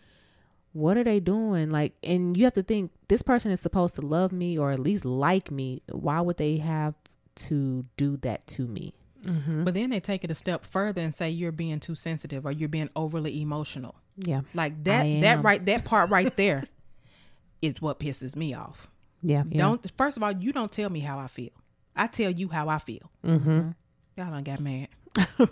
[0.72, 1.70] what are they doing?
[1.70, 4.80] Like and you have to think this person is supposed to love me or at
[4.80, 5.82] least like me.
[5.90, 6.94] Why would they have
[7.36, 8.94] to do that to me
[9.24, 9.64] Mm-hmm.
[9.64, 12.52] But then they take it a step further and say you're being too sensitive or
[12.52, 13.94] you're being overly emotional.
[14.16, 14.42] Yeah.
[14.54, 16.64] Like that that right that part right there
[17.62, 18.88] is what pisses me off.
[19.22, 19.44] Yeah.
[19.48, 19.58] Yeah.
[19.58, 21.50] Don't first of all, you don't tell me how I feel.
[21.96, 23.10] I tell you how I feel.
[23.24, 23.70] Mm-hmm.
[24.16, 24.88] Y'all done got mad.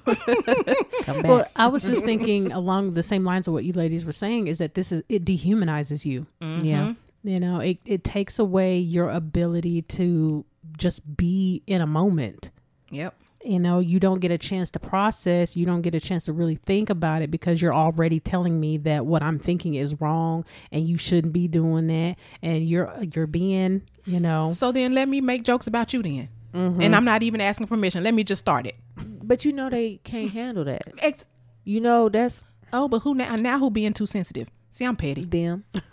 [1.24, 4.46] Well, I was just thinking along the same lines of what you ladies were saying
[4.46, 6.26] is that this is it dehumanizes you.
[6.40, 10.44] yeah You know, it it takes away your ability to
[10.76, 12.50] just be in a moment.
[12.90, 13.14] Yep.
[13.44, 16.32] You know, you don't get a chance to process, you don't get a chance to
[16.32, 20.44] really think about it because you're already telling me that what I'm thinking is wrong
[20.70, 25.08] and you shouldn't be doing that and you're you're being, you know, So then let
[25.08, 26.28] me make jokes about you then.
[26.54, 26.82] Mm-hmm.
[26.82, 28.04] And I'm not even asking permission.
[28.04, 28.76] Let me just start it.
[29.24, 31.24] but you know they can't handle that Ex-
[31.64, 34.48] you know that's oh, but who now now who being too sensitive?
[34.70, 35.24] See, I'm petty.
[35.24, 35.64] them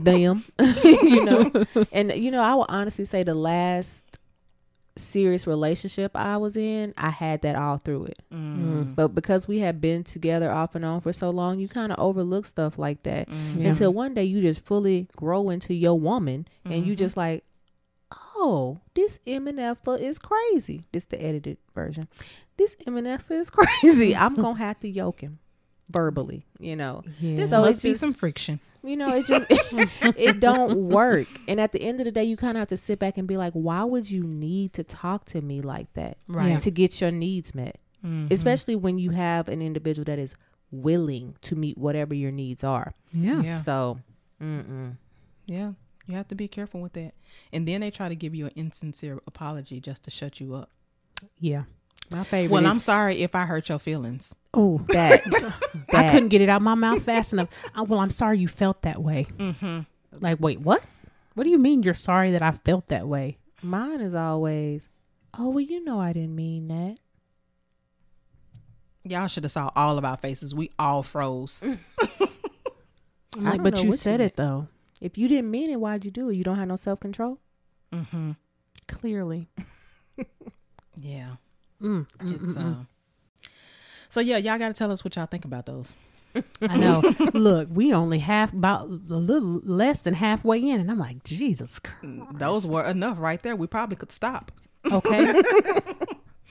[0.00, 0.44] them
[0.84, 1.50] you know
[1.92, 4.02] and you know i will honestly say the last
[4.96, 8.94] serious relationship i was in i had that all through it Mm.
[8.94, 11.98] but because we had been together off and on for so long you kind of
[11.98, 13.70] overlook stuff like that Yeah.
[13.70, 16.88] until one day you just fully grow into your woman and Mm-hmm.
[16.88, 17.42] you just like
[18.36, 22.06] oh this mnf is crazy this the edited version
[22.56, 25.38] this mnf is crazy i'm gonna have to yoke him
[25.90, 27.36] verbally you know yeah.
[27.36, 28.60] This So must it's be just- some friction.
[28.84, 31.26] You know, it's just it, don't work.
[31.48, 33.26] And at the end of the day, you kind of have to sit back and
[33.26, 36.60] be like, why would you need to talk to me like that Right.
[36.60, 37.78] to get your needs met?
[38.04, 38.30] Mhm.
[38.30, 40.34] Especially when you have an individual that is
[40.70, 42.94] willing to meet whatever your needs are.
[43.12, 43.40] yeah.
[43.40, 43.56] Yeah.
[43.56, 43.98] So,
[44.42, 44.96] mm-mm.
[45.46, 45.72] Yeah.
[46.06, 47.14] You have to be careful with that.
[47.52, 50.70] And then they try to give you an insincere apology just to shut you up.
[51.38, 51.62] Yeah.
[52.10, 54.34] my favorite Well, is I'm sorry if I hurt your feelings.
[54.54, 55.20] Oh, that.
[55.92, 57.48] I couldn't get it out my mouth fast enough.
[57.74, 59.26] Uh, well, I'm sorry you felt that way.
[59.36, 59.80] Mm-hmm.
[60.20, 60.82] Like, wait, what?
[61.34, 63.38] What do you mean you're sorry that I felt that way?
[63.62, 64.88] Mine is always,
[65.36, 66.98] oh, well, you know I didn't mean that.
[69.06, 70.54] Y'all should have saw all of our faces.
[70.54, 71.62] We all froze.
[71.62, 74.68] I'm like, don't but you what you said it though,
[75.00, 76.36] If you didn't mean it, why'd you do it?
[76.36, 77.38] You don't have no self control?
[77.92, 78.32] Mm-hmm.
[78.86, 79.48] clearly.
[80.96, 81.36] Yeah.
[81.82, 82.86] Mm, mm, It's mm, mm.
[84.14, 85.96] So yeah, y'all gotta tell us what y'all think about those.
[86.62, 87.02] I know.
[87.34, 91.80] Look, we only half about a little less than halfway in, and I'm like, Jesus
[91.80, 92.22] Christ.
[92.34, 93.56] Those were enough right there.
[93.56, 94.52] We probably could stop.
[94.90, 95.42] Okay.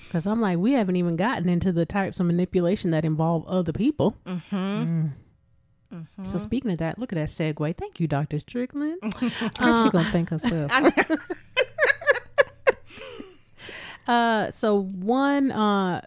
[0.07, 3.71] Because I'm like, we haven't even gotten into the types of manipulation that involve other
[3.71, 4.15] people.
[4.27, 5.07] Mm-hmm.
[6.23, 7.77] So speaking of that, look at that segue.
[7.77, 8.37] Thank you, Dr.
[8.37, 9.01] Strickland.
[9.57, 10.71] How's she going to think herself?
[14.07, 16.01] Uh, so one uh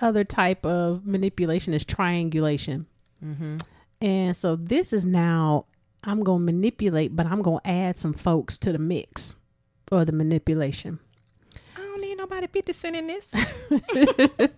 [0.00, 2.86] other type of manipulation is triangulation,
[3.24, 3.56] mm-hmm.
[4.00, 5.66] and so this is now
[6.04, 9.36] I'm gonna manipulate, but I'm gonna add some folks to the mix
[9.86, 11.00] for the manipulation.
[11.96, 13.34] I don't need nobody fifty cent in this.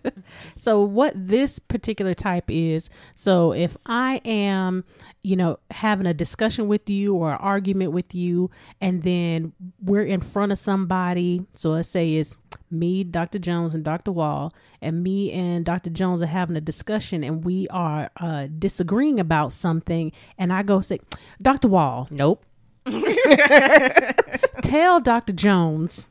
[0.55, 4.83] So what this particular type is, so if I am,
[5.23, 10.03] you know, having a discussion with you or an argument with you, and then we're
[10.03, 12.37] in front of somebody, so let's say it's
[12.69, 13.39] me, Dr.
[13.39, 14.11] Jones, and Dr.
[14.11, 15.89] Wall, and me and Dr.
[15.89, 20.81] Jones are having a discussion, and we are uh, disagreeing about something, and I go
[20.81, 20.99] say,
[21.41, 21.69] Dr.
[21.69, 22.45] Wall, Nope.
[24.61, 25.33] tell Dr.
[25.33, 26.07] Jones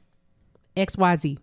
[0.86, 1.38] XYZ.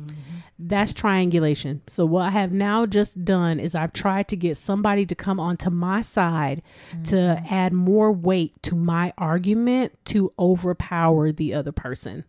[0.00, 0.14] Mm-hmm.
[0.58, 1.82] That's triangulation.
[1.86, 5.40] So what I have now just done is I've tried to get somebody to come
[5.40, 6.62] onto my side
[7.04, 7.54] to mm-hmm.
[7.54, 12.24] add more weight to my argument to overpower the other person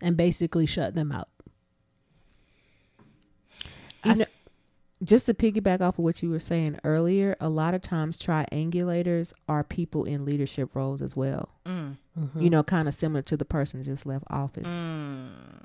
[0.00, 1.28] and basically shut them out.
[4.04, 4.24] You I know,
[5.02, 9.32] just to piggyback off of what you were saying earlier, a lot of times triangulators
[9.48, 11.50] are people in leadership roles as well.
[11.66, 11.96] Mm.
[12.38, 14.66] You know, kind of similar to the person that just left office.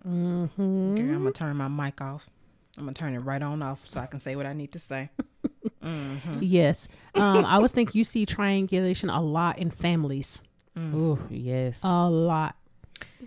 [0.06, 0.50] Mhm.
[0.94, 2.30] Okay, I'm gonna turn my mic off.
[2.78, 4.80] I'm gonna turn it right on off so I can say what I need to
[4.80, 5.10] say.
[5.82, 6.88] hmm Yes.
[7.16, 10.42] Um, I was thinking you see triangulation a lot in families.
[10.78, 11.82] Oh yes.
[11.84, 12.56] A lot.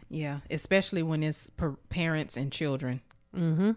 [0.08, 3.00] Yeah, especially when it's per- parents and children.
[3.34, 3.72] hmm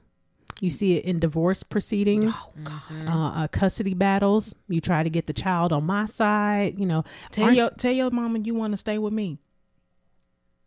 [0.60, 2.82] You see it in divorce proceedings, Oh God!
[3.08, 4.56] uh, uh, custody battles.
[4.68, 6.80] You try to get the child on my side.
[6.80, 7.04] You know.
[7.32, 9.38] Tell your tell your mama you want to stay with me.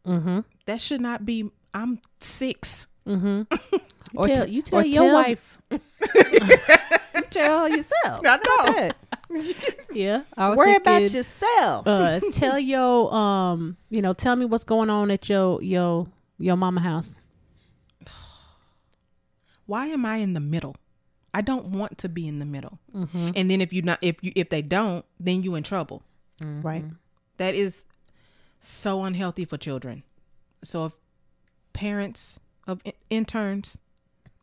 [0.06, 0.44] Mhm.
[0.66, 1.50] That should not be.
[1.74, 2.86] I'm six.
[3.06, 3.46] Mhm.
[3.72, 3.80] you
[4.14, 5.58] or tell, t- you tell or your tell- wife.
[5.70, 5.78] you
[7.30, 8.20] tell yourself.
[8.24, 8.72] I know.
[8.74, 8.96] that?
[9.92, 10.22] Yeah.
[10.36, 11.86] I was Worry thinking, about yourself.
[11.86, 13.76] uh, tell your um.
[13.88, 16.06] You know, tell me what's going on at your your
[16.38, 17.18] your mama house.
[19.70, 20.74] Why am I in the middle?
[21.32, 22.80] I don't want to be in the middle.
[22.92, 23.32] Mhm.
[23.36, 26.02] And then if you not if you if they don't, then you in trouble.
[26.40, 26.84] Right.
[27.36, 27.84] That is
[28.58, 30.02] so unhealthy for children.
[30.64, 30.92] So if
[31.72, 33.78] parents of in- interns,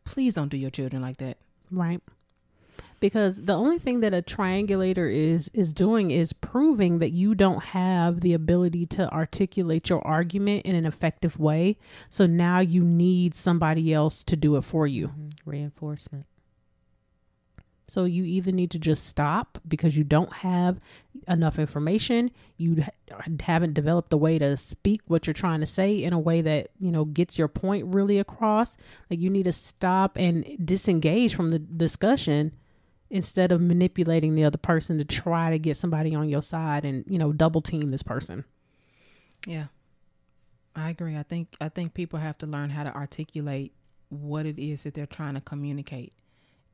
[0.04, 1.36] please don't do your children like that.
[1.70, 2.00] Right.
[3.00, 7.62] Because the only thing that a triangulator is is doing is proving that you don't
[7.62, 11.78] have the ability to articulate your argument in an effective way.
[12.10, 15.08] So now you need somebody else to do it for you.
[15.08, 15.32] Mhm.
[15.44, 16.26] Reinforcement.
[17.90, 20.78] So you either need to just stop because you don't have
[21.26, 22.84] enough information, you
[23.40, 26.68] haven't developed the way to speak what you're trying to say in a way that,
[26.78, 28.76] you know, gets your point really across.
[29.08, 32.52] Like you need to stop and disengage from the discussion
[33.10, 37.04] instead of manipulating the other person to try to get somebody on your side and,
[37.08, 38.44] you know, double team this person.
[39.46, 39.66] Yeah.
[40.76, 41.16] I agree.
[41.16, 43.72] I think I think people have to learn how to articulate
[44.10, 46.12] what it is that they're trying to communicate.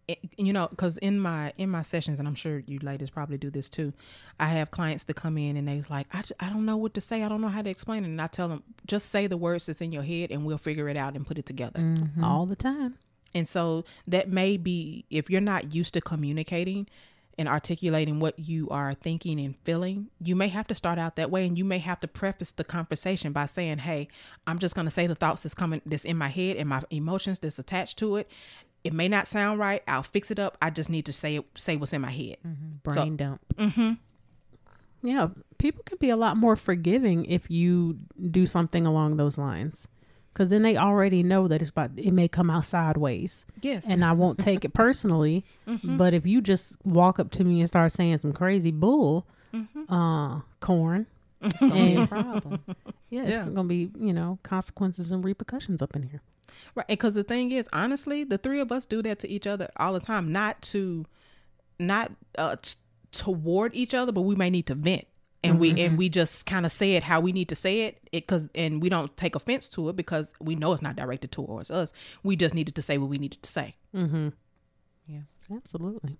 [0.07, 3.39] It, you know, because in my in my sessions, and I'm sure you ladies probably
[3.39, 3.95] do this too.
[4.39, 7.01] I have clients that come in and they's like, I I don't know what to
[7.01, 7.23] say.
[7.23, 8.09] I don't know how to explain it.
[8.09, 10.91] And I tell them, just say the words that's in your head, and we'll figure
[10.91, 11.81] it out and put it together.
[11.81, 12.23] Mm-hmm.
[12.23, 12.99] All the time.
[13.35, 16.87] And so that may be if you're not used to communicating
[17.37, 21.33] and articulating what you are thinking and feeling, you may have to start out that
[21.33, 24.07] way and you may have to preface the conversation by saying, "Hey,
[24.47, 26.83] I'm just going to say the thoughts that's coming that's in my head and my
[26.91, 28.31] emotions that's attached to it.
[28.85, 29.83] It may not sound right.
[29.89, 30.57] I'll fix it up.
[30.63, 32.37] I just need to say it, say what's in my head."
[32.85, 33.41] Brain dump.
[33.57, 33.99] Mhm.
[35.03, 37.99] Yeah, people can be a lot more forgiving if you
[38.31, 39.89] do something along those lines.
[40.35, 43.47] Cuz then they already know that it's about it may come out sideways.
[43.63, 43.87] Yes.
[43.89, 45.45] and I won't take it personally.
[45.85, 49.27] But if you just walk up to me and start saying some crazy bull,
[49.89, 51.07] uh, corn,
[51.61, 52.61] and Problem.
[53.11, 53.49] yeah, it's Yeah.
[53.49, 56.21] gonna be you know consequences and repercussions up in here.
[56.75, 56.87] Right.
[56.89, 59.93] Because the thing is, honestly, the three of us do that to each other all
[59.93, 61.05] the time, not to,
[61.81, 62.75] not uh, t-
[63.13, 65.05] toward each other, but we may need to vent.
[65.45, 67.99] And we and we just kind of say it how we need to say it,
[68.13, 71.33] it cause and we don't take offense to it because we know it's not directed
[71.33, 71.93] towards us.
[72.23, 73.77] We just needed to say what we needed to say.
[73.95, 74.29] Mm-hmm.
[75.07, 75.21] Yeah.
[75.55, 76.19] Absolutely.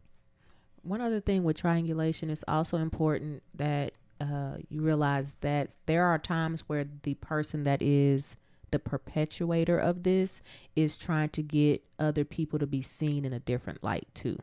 [0.83, 6.19] One other thing with triangulation is also important that uh, you realize that there are
[6.19, 8.37] times where the person that is
[8.71, 10.43] the perpetuator of this
[10.77, 14.39] is trying to get other people to be seen in a different light too.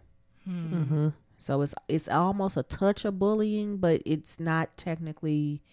[0.48, 1.10] Mm-hmm.
[1.42, 5.64] So it's it's almost a touch of bullying, but it's not technically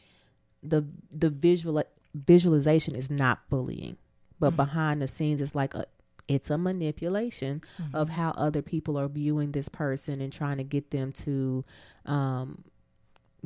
[0.63, 3.99] the the visual visualization is not bullying,
[4.41, 5.85] but behind the scenes it's like a
[6.27, 7.61] it's a manipulation
[7.93, 11.65] of how other people are viewing this person and trying to get them to
[12.07, 12.65] um,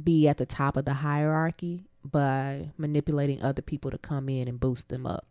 [0.02, 4.60] be at the top of the hierarchy by manipulating other people to come in and
[4.60, 5.26] boost them up.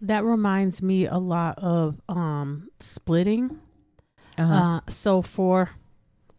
[0.00, 3.60] That reminds me a lot of um splitting.
[4.36, 4.54] Uh-huh.
[4.54, 5.70] Uh, so for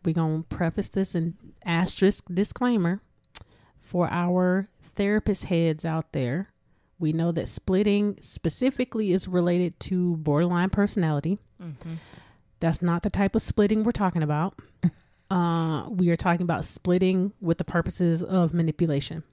[0.10, 3.01] we're gonna preface this and asterisk disclaimer
[3.76, 6.49] for our therapist heads out there.
[6.97, 11.38] We know that splitting specifically is related to borderline personality.
[12.60, 14.55] That's not the type of splitting we're talking about.
[15.32, 19.24] uh, we are talking about splitting with the purposes of manipulation.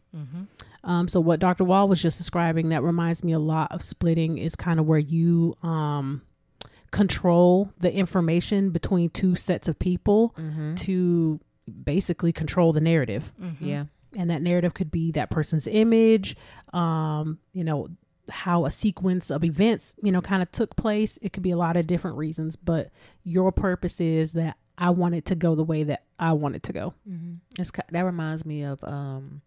[0.84, 1.64] Um, so what Dr.
[1.64, 4.98] Wall was just describing that reminds me a lot of splitting is kind of where
[5.00, 6.22] you um,
[6.96, 10.34] control the information between two sets of people
[10.76, 11.40] to
[11.84, 13.84] basically control the narrative Yeah.
[14.16, 16.36] and that narrative could be that person's image
[16.72, 17.88] um you know
[18.28, 21.16] how a sequence of events, you know, kind of took place.
[21.22, 22.90] It could be a lot of different reasons, but
[23.22, 26.64] your purpose is that I want it to go the way that I want it
[26.64, 26.92] to go.
[27.08, 27.34] Mm-hmm.
[27.62, 29.42] It's, that reminds me of um,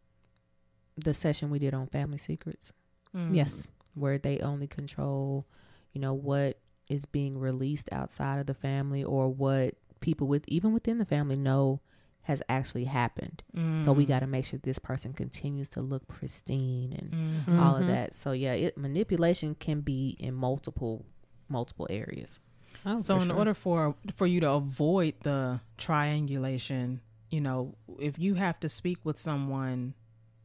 [0.95, 2.71] the session we did on family secrets,
[3.13, 3.35] Mm.
[3.35, 3.67] Yes.
[3.95, 5.45] where they only control,
[5.91, 6.57] you know, what
[6.89, 11.35] is being released outside of the family or what people with even within the family
[11.35, 11.79] know
[12.23, 13.41] has actually happened.
[13.79, 17.11] So we got to make sure this person continues to look pristine and
[17.47, 17.59] Mhm.
[17.59, 17.87] all of Mhm.
[17.87, 18.13] that.
[18.13, 21.05] So yeah, it manipulation can be in multiple
[21.47, 22.39] multiple areas.
[22.85, 23.37] Oh, So in sure.
[23.37, 28.99] order for for you to avoid the triangulation, you know, if you have to speak
[29.03, 29.93] with someone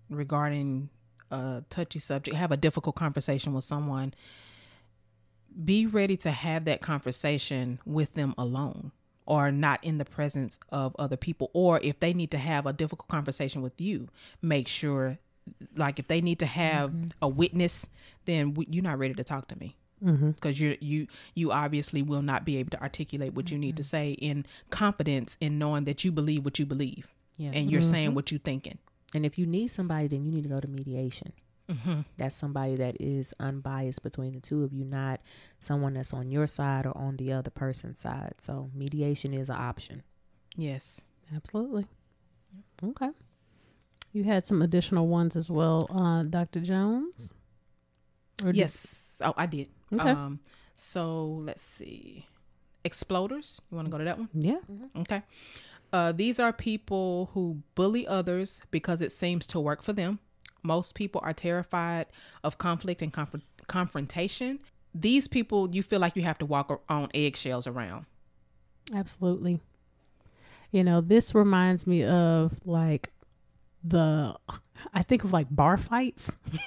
[0.09, 0.90] regarding
[1.30, 4.14] a touchy subject, have a difficult conversation with someone,
[5.62, 8.92] be ready to have that conversation with them alone
[9.26, 12.72] or not in the presence of other people or if they need to have a
[12.72, 14.09] difficult conversation with you,
[14.42, 15.18] make sure
[15.76, 17.09] like if they need to have mm-hmm.
[17.22, 17.88] a witness,
[18.24, 20.32] then we, you're not ready to talk to me Mm-hmm.
[20.32, 23.82] because you you you obviously will not be able to articulate what you need to
[23.82, 23.88] mm-hmm.
[23.88, 27.07] say in confidence in knowing that you believe what you believe
[27.38, 27.52] Yeah.
[27.55, 28.16] and you're saying mm-hmm.
[28.16, 28.78] what you're thinking.
[29.14, 31.32] And if you need somebody, then you need to go to mediation.
[31.70, 32.00] Mm-hmm.
[32.18, 35.20] That's somebody that is unbiased between the two of you, not
[35.58, 38.34] someone that's on your side or on the other person's side.
[38.40, 40.02] So mediation is an option.
[40.56, 41.02] Yes.
[41.34, 41.86] Absolutely.
[42.82, 43.08] Okay.
[44.12, 46.60] You had some additional ones as well, uh, Dr.
[46.60, 47.32] Jones?
[48.42, 49.08] Or did- Yes.
[49.22, 49.68] Oh, I did.
[49.92, 50.10] Okay.
[50.10, 50.40] Um.
[50.76, 52.26] So let's see.
[52.84, 53.58] Exploders.
[53.70, 54.28] You want to go to that one?
[54.34, 54.58] yeah.
[54.96, 55.22] Okay.
[55.92, 60.18] Uh, these are people who bully others because it seems to work for them.
[60.64, 62.06] Most people are terrified
[62.42, 63.36] of conflict and conf-
[63.68, 64.58] confrontation.
[64.94, 68.06] These people, you feel like you have to walk on eggshells around.
[68.94, 69.60] Absolutely.
[70.70, 73.10] You know, this reminds me of like
[73.82, 74.34] the
[74.92, 76.30] I think of like bar fights.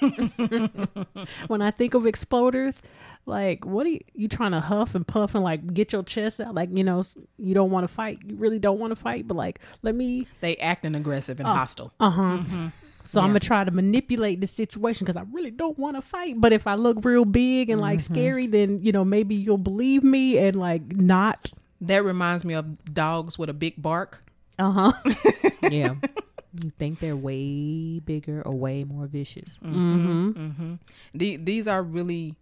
[1.48, 2.80] when I think of exploders,
[3.26, 6.40] like what are you, you trying to huff and puff and like get your chest
[6.40, 7.02] out like, you know,
[7.38, 8.18] you don't want to fight.
[8.24, 11.52] You really don't want to fight, but like let me They acting aggressive and Oh.
[11.52, 11.92] hostile.
[12.00, 12.70] uh-huh.
[13.08, 16.40] So I'm gonna try to manipulate the situation because I really don't want to fight.
[16.40, 20.04] But if I look real big and like scary, then you know maybe you'll believe
[20.04, 21.50] me and like not.
[21.80, 24.24] That reminds me of dogs with a big bark.
[24.58, 24.92] Uh huh.
[25.70, 25.94] Yeah.
[26.62, 29.58] you think they're way bigger or way more vicious.
[29.64, 30.30] mm-hmm.
[30.30, 30.74] hmm
[31.14, 32.36] The, these are really,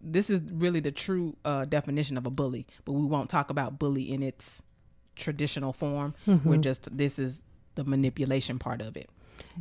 [0.00, 2.66] this is really the true uh, definition of a bully.
[2.84, 4.62] But we won't talk about bully in its
[5.16, 6.14] traditional form.
[6.26, 7.42] We're just this is
[7.74, 9.08] the manipulation part of it.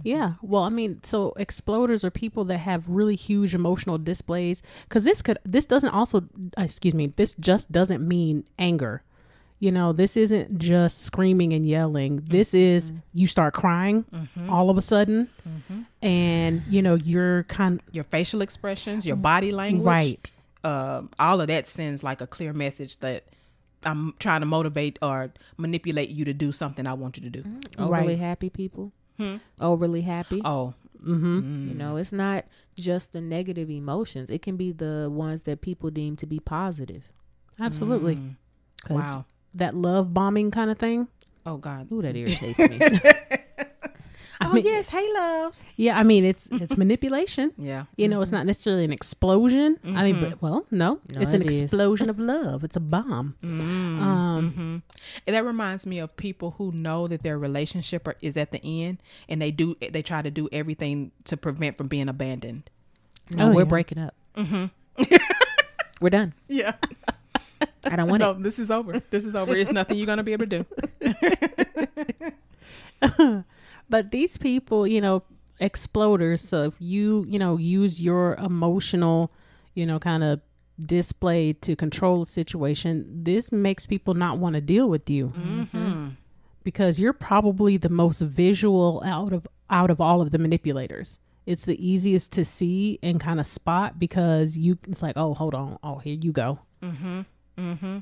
[0.03, 0.33] Yeah.
[0.41, 4.61] Well, I mean, so exploders are people that have really huge emotional displays.
[4.87, 6.21] Because this could, this doesn't also,
[6.57, 9.03] uh, excuse me, this just doesn't mean anger.
[9.59, 12.17] You know, this isn't just screaming and yelling.
[12.17, 14.05] This is you start crying
[14.49, 15.29] all of a sudden,
[16.03, 20.31] and you know you're kind Your facial expressions, your body language, right.
[20.63, 23.23] um, all of that sends like a clear message that
[23.83, 27.43] I'm trying to motivate or manipulate you to do something I want you to do.
[27.79, 28.19] Overly Right.
[28.19, 28.91] happy people.
[29.17, 29.37] Hmm.
[29.59, 30.41] Overly happy.
[30.45, 30.73] Oh,
[31.05, 31.69] Mm-hmm.
[31.69, 32.45] You know, it's not
[32.75, 34.29] just the negative emotions.
[34.31, 37.11] It can be the ones that people deem to be positive.
[37.59, 38.15] Absolutely.
[38.15, 38.35] Mm.
[38.83, 39.25] 'Cause wow.
[39.53, 41.07] That love bombing kind of thing.
[41.45, 41.87] Oh God.
[41.91, 42.79] Ooh, that irritates me.
[44.41, 45.55] oh mean- yes, hey love.
[45.75, 47.51] Yeah, I mean it's it's manipulation.
[47.57, 47.85] Yeah.
[47.95, 49.77] You know, it's not necessarily an explosion.
[49.85, 51.61] I mean, but well, no, No, it's an it is.
[51.63, 52.63] explosion of love.
[52.63, 53.35] It's a bomb.
[53.43, 54.81] Mm, Um, mhm.
[55.27, 58.61] And that reminds me of people who know that their relationship are, is at the
[58.63, 58.97] end,
[59.29, 62.69] and they do they try to do everything to prevent from being abandoned.
[63.31, 63.65] No, Oh, we're yeah.
[63.65, 64.13] breaking up.
[64.35, 64.65] Mm-hmm.
[66.01, 66.33] We're done.
[66.47, 66.73] Yeah.
[67.85, 68.43] I don't want no, it.
[68.43, 69.01] this is over.
[69.09, 69.55] This is over.
[69.55, 70.65] It's nothing you're gonna be able to
[73.01, 73.43] do.
[73.89, 75.23] But these people, you know,
[75.61, 76.39] exploders.
[76.39, 79.31] So if you, you know, use your emotional,
[79.75, 80.41] you know, kind of
[80.79, 86.09] display to control a situation, this makes people not want to deal with you Mm-hmm.
[86.63, 91.19] because you're probably the most visual out of out of all of the manipulators.
[91.45, 94.77] It's the easiest to see and kind of spot because you.
[94.87, 96.59] It's like, oh, hold on, oh, here you go.
[96.83, 97.21] Mm-hmm.
[97.57, 97.97] Mm-hmm.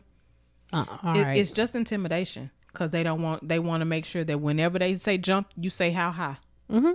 [0.73, 1.37] Uh, all It, right.
[1.37, 3.47] It's just intimidation because they don't want.
[3.47, 6.37] They want to make sure that whenever they say jump, you say how high.
[6.71, 6.91] mm-hmm.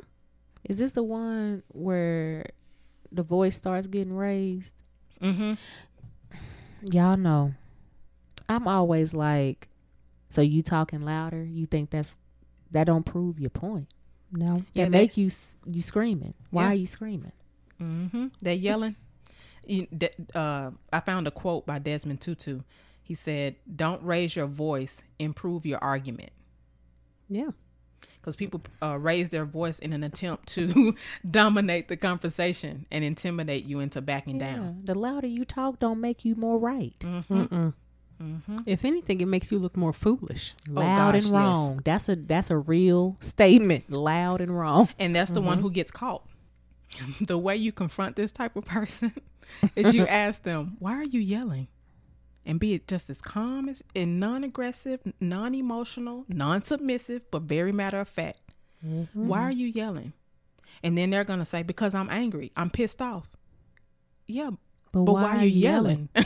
[0.69, 2.47] Is this the one where
[3.11, 4.75] the voice starts getting raised?
[5.23, 5.55] Mm-hmm.
[6.93, 7.55] Y'all know.
[8.49, 9.69] I'm always like,
[10.29, 11.43] so you talking louder?
[11.45, 12.15] You think that's
[12.73, 13.89] that don't prove your point?
[14.33, 14.57] No.
[14.57, 16.35] That Yeah, they- make you s- you screaming?
[16.51, 16.69] Why Yeah.
[16.71, 17.33] are you screaming?
[17.81, 18.27] Mm-hmm.
[18.41, 18.97] They're yelling.
[19.67, 19.89] You-
[20.35, 22.61] uh, I found a quote by Desmond Tutu.
[23.03, 25.03] He said, "Don't raise your voice.
[25.19, 26.31] Improve your argument."
[27.29, 27.51] Yeah.
[28.21, 30.95] because people uh, raise their voice in an attempt to
[31.31, 34.83] dominate the conversation and intimidate you into backing down.
[34.85, 36.95] The louder you talk, don't make you more right.
[37.01, 37.73] Mm-mm.
[38.67, 40.55] If anything, it makes you look more foolish.
[40.69, 41.33] Loud gosh, and yes.
[41.33, 41.81] wrong.
[41.85, 43.91] That's a that's a real statement.
[43.91, 44.89] Loud and wrong.
[44.99, 45.63] And that's the one Mm-hmm.
[45.63, 46.27] who gets caught.
[47.23, 49.15] the way you confront this type of person
[49.77, 51.69] is you ask them, "Why are you yelling?"
[52.47, 58.09] And be it just as calm as and non-aggressive, non-emotional, non-submissive, but very matter of
[58.09, 58.41] fact.
[58.87, 59.29] Mm-hmm.
[59.29, 60.15] Why are you yelling?
[60.83, 62.51] And then they're gonna say, "Because I'm angry.
[62.57, 63.29] I'm pissed off."
[64.27, 64.51] Yeah,
[64.93, 66.09] But, but why, are you yelling?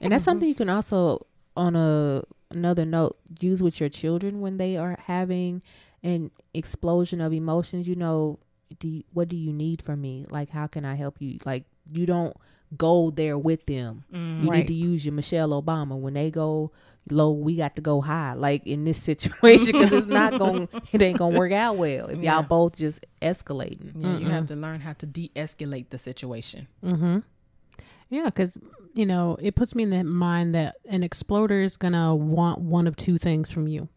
[0.00, 4.56] And that's something you can also, on a another note, use with your children when
[4.58, 5.62] they are having
[6.02, 7.88] an explosion of emotions.
[7.88, 8.38] You know,
[8.78, 10.24] do you, what do you need from me?
[10.30, 11.38] Like, how can I help you?
[11.44, 12.36] Like, you don't
[12.78, 14.04] go there with them.
[14.12, 14.58] You Right.
[14.58, 16.72] need to use your Michelle Obama when they go
[17.10, 17.30] low.
[17.32, 18.34] We got to go high.
[18.34, 22.18] Like in this situation, because it's not going, it ain't gonna work out well if
[22.18, 22.34] Yeah.
[22.34, 23.92] y'all both just escalating.
[23.94, 26.66] Yeah, you have to learn how to de-escalate the situation.
[26.84, 27.18] Mm-hmm.
[28.08, 28.56] Yeah, because
[28.94, 32.86] you know it puts me in the mind that an exploder is gonna want one
[32.86, 33.88] of two things from you.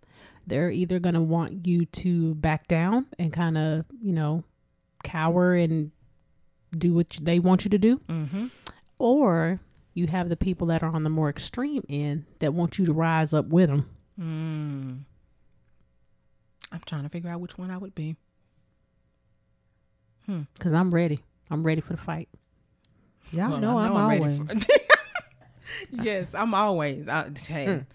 [0.48, 4.44] They're either gonna want you to back down and kind of you know
[5.04, 5.92] cower and
[6.78, 8.48] do what they want you to do, Mm-hmm.
[9.00, 9.60] Or
[9.96, 12.94] you have the people that are on the more extreme end that want you to
[12.94, 13.90] rise up with them.
[14.20, 15.00] Mm.
[16.72, 18.16] I'm trying to figure out which one I would be.
[20.28, 21.22] Because I'm ready.
[21.50, 22.30] I'm ready for the fight.
[23.32, 24.38] Y'all Well, know, I I'm, ready always.
[24.38, 24.82] for-
[26.04, 27.08] yes, I'm always.
[27.08, 27.86] I, hey, Mm.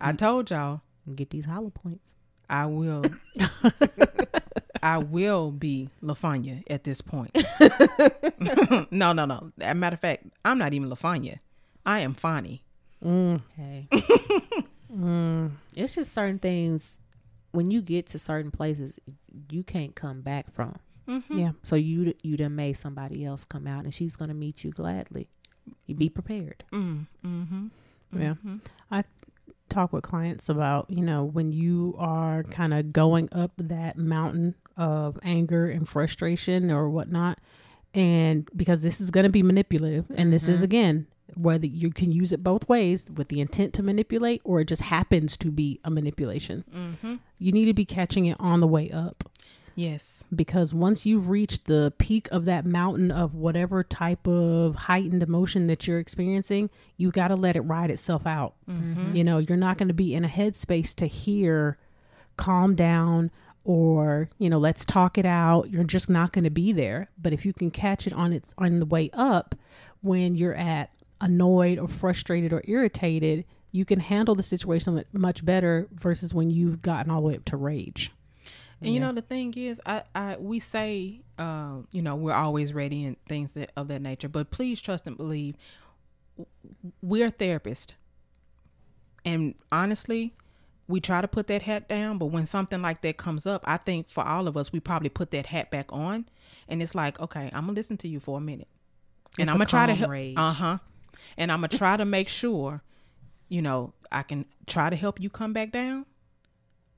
[0.00, 0.80] I told y'all
[1.14, 2.02] get these hollow points.
[2.50, 3.04] I will.
[4.82, 7.36] I will be Lafanya at this point.
[8.90, 9.52] no, no, no.
[9.60, 11.38] As a matter of fact, I'm not even Lafanya.
[11.84, 12.64] I am Fonny.
[13.04, 13.42] Mm.
[13.56, 13.88] Hey.
[14.92, 15.50] Mm.
[15.74, 16.98] It's just certain things
[17.50, 18.98] when you get to certain places
[19.50, 20.78] you can't come back from.
[21.08, 21.38] Mm-hmm.
[21.38, 21.50] Yeah.
[21.64, 25.28] So you you done made somebody else come out and she's gonna meet you gladly.
[25.86, 26.64] You be prepared.
[26.72, 27.66] Mm, mm-hmm.
[28.18, 28.34] Yeah.
[28.90, 29.04] I
[29.68, 34.54] talk with clients about, you know, when you are kind of going up that mountain
[34.76, 37.38] of anger and frustration or whatnot.
[37.94, 42.12] And because this is going to be manipulative, and this is again, whether you can
[42.12, 45.80] use it both ways with the intent to manipulate or it just happens to be
[45.84, 47.14] a manipulation, Mm-hmm.
[47.38, 49.24] you need to be catching it on the way up
[49.74, 50.24] Yes.
[50.34, 55.66] because once you've reached the peak of that mountain of whatever type of heightened emotion
[55.66, 58.54] that you're experiencing, you got to let it ride itself out.
[59.12, 61.76] You know, you're not going to be in a headspace to hear
[62.36, 63.30] calm down
[63.66, 65.70] or, you know, let's talk it out.
[65.70, 67.10] You're just not going to be there.
[67.20, 69.56] But if you can catch it on its on the way up
[70.02, 70.90] when you're at
[71.20, 76.80] annoyed or frustrated or irritated, you can handle the situation much better versus when you've
[76.80, 78.12] gotten all the way up to rage.
[78.80, 82.72] And you know the thing is, I, I we say, um, you know, we're always
[82.72, 84.28] ready and things that of that nature.
[84.28, 85.56] But please trust and believe,
[87.02, 87.94] we're therapists,
[89.24, 90.34] and honestly,
[90.88, 92.18] we try to put that hat down.
[92.18, 95.08] But when something like that comes up, I think for all of us, we probably
[95.08, 96.26] put that hat back on,
[96.68, 98.68] and it's like, okay, I'm gonna listen to you for a minute,
[99.38, 100.10] and It's I'm gonna try to help.
[100.36, 100.78] Uh huh.
[101.36, 102.82] And I'm gonna try to make sure,
[103.48, 106.06] you know, I can try to help you come back down.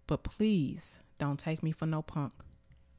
[0.07, 2.32] But please don't take me for no punk.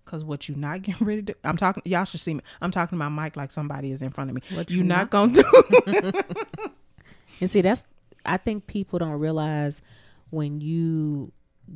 [0.06, 2.42] Cause what you not getting ready to I'm talking y'all should see me.
[2.62, 4.42] I'm talking to my mic like somebody is in front of me.
[4.56, 6.12] What you you not, not- gonna do
[7.42, 7.86] And see, that's
[8.26, 9.82] I think people don't realize
[10.30, 11.32] when you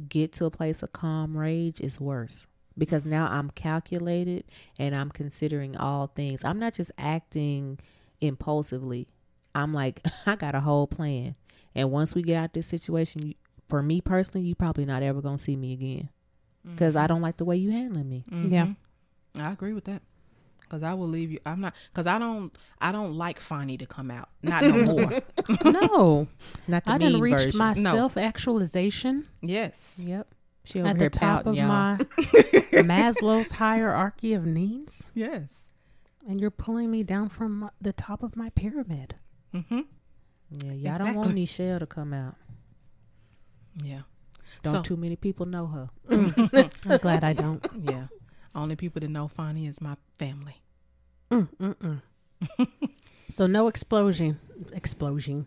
[0.10, 2.47] get to a place of calm rage is worse
[2.78, 4.45] because now I'm calculated
[4.80, 6.43] and I'm considering all things.
[6.43, 7.80] I'm not just acting
[8.22, 9.08] impulsively.
[9.56, 11.36] I'm like I got a whole plan.
[11.76, 13.34] And once we get out this situation, you,
[13.68, 16.10] for me personally, you probably not ever gonna see me again
[16.66, 17.08] because I mm-hmm.
[17.08, 18.26] don't like the way you handling me.
[18.30, 18.54] Mm-hmm.
[18.54, 18.68] Yeah.
[19.39, 20.01] I agree with that.
[20.70, 21.39] Cause I will leave you.
[21.45, 21.76] I'm not.
[21.93, 22.55] Cause I don't.
[22.82, 24.30] I don't like Fonny to come out.
[24.41, 25.22] Not no more.
[25.66, 26.28] no,
[26.68, 27.57] Not the I didn't reach version.
[27.59, 27.91] my No.
[27.91, 29.99] self actualization yes.
[30.03, 30.34] Yep.
[30.66, 31.68] She over at here the top pouting, of y'all.
[31.68, 31.97] my
[33.11, 35.64] Maslow's hierarchy of needs, Yes.
[36.28, 39.16] and you're pulling me down from my- the top of my pyramid.
[39.53, 39.82] Mm-hmm.
[40.64, 41.41] Yeah, y'all don't want Exactly.
[41.41, 42.36] Michelle to come out.
[43.84, 44.01] Yeah.
[44.61, 45.89] Don't So- too many people know her.
[46.09, 47.64] I'm glad I don't.
[47.84, 48.07] Yeah.
[48.56, 50.62] Only people that know Fonny is my family.
[51.32, 52.68] Mm, mm, mm.
[53.30, 54.39] so no explosion,
[54.72, 55.45] explosion,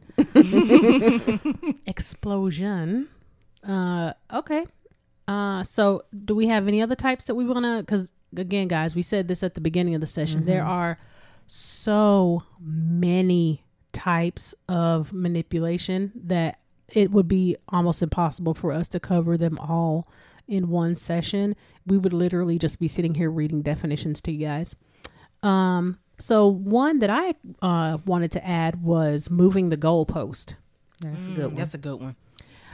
[1.87, 3.09] explosion.
[3.67, 4.65] Uh, okay.
[5.29, 7.79] Uh, so do we have any other types that we want to?
[7.81, 10.45] Because again, guys, we said this at the beginning of the session.
[10.45, 10.97] There are
[11.47, 19.37] so many types of manipulation that it would be almost impossible for us to cover
[19.37, 20.07] them all
[20.49, 24.75] in one session, we would literally just be sitting here reading definitions to you guys.
[25.43, 30.55] Um, so one that I uh, wanted to add was moving the goalpost.
[31.01, 31.55] That's a Mm, good one.
[31.57, 32.17] That's a good one.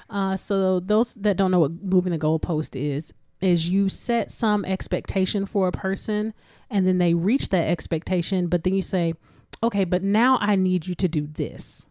[0.09, 4.65] Uh, so those that don't know what moving the goalpost is, is you set some
[4.65, 6.33] expectation for a person,
[6.71, 9.15] and then they reach that expectation, but then you say,
[9.63, 11.89] "Okay, but now I need you to do this,"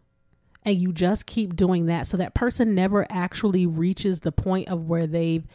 [0.64, 4.88] and you just keep doing that, so that person never actually reaches the point of
[4.88, 5.46] where they've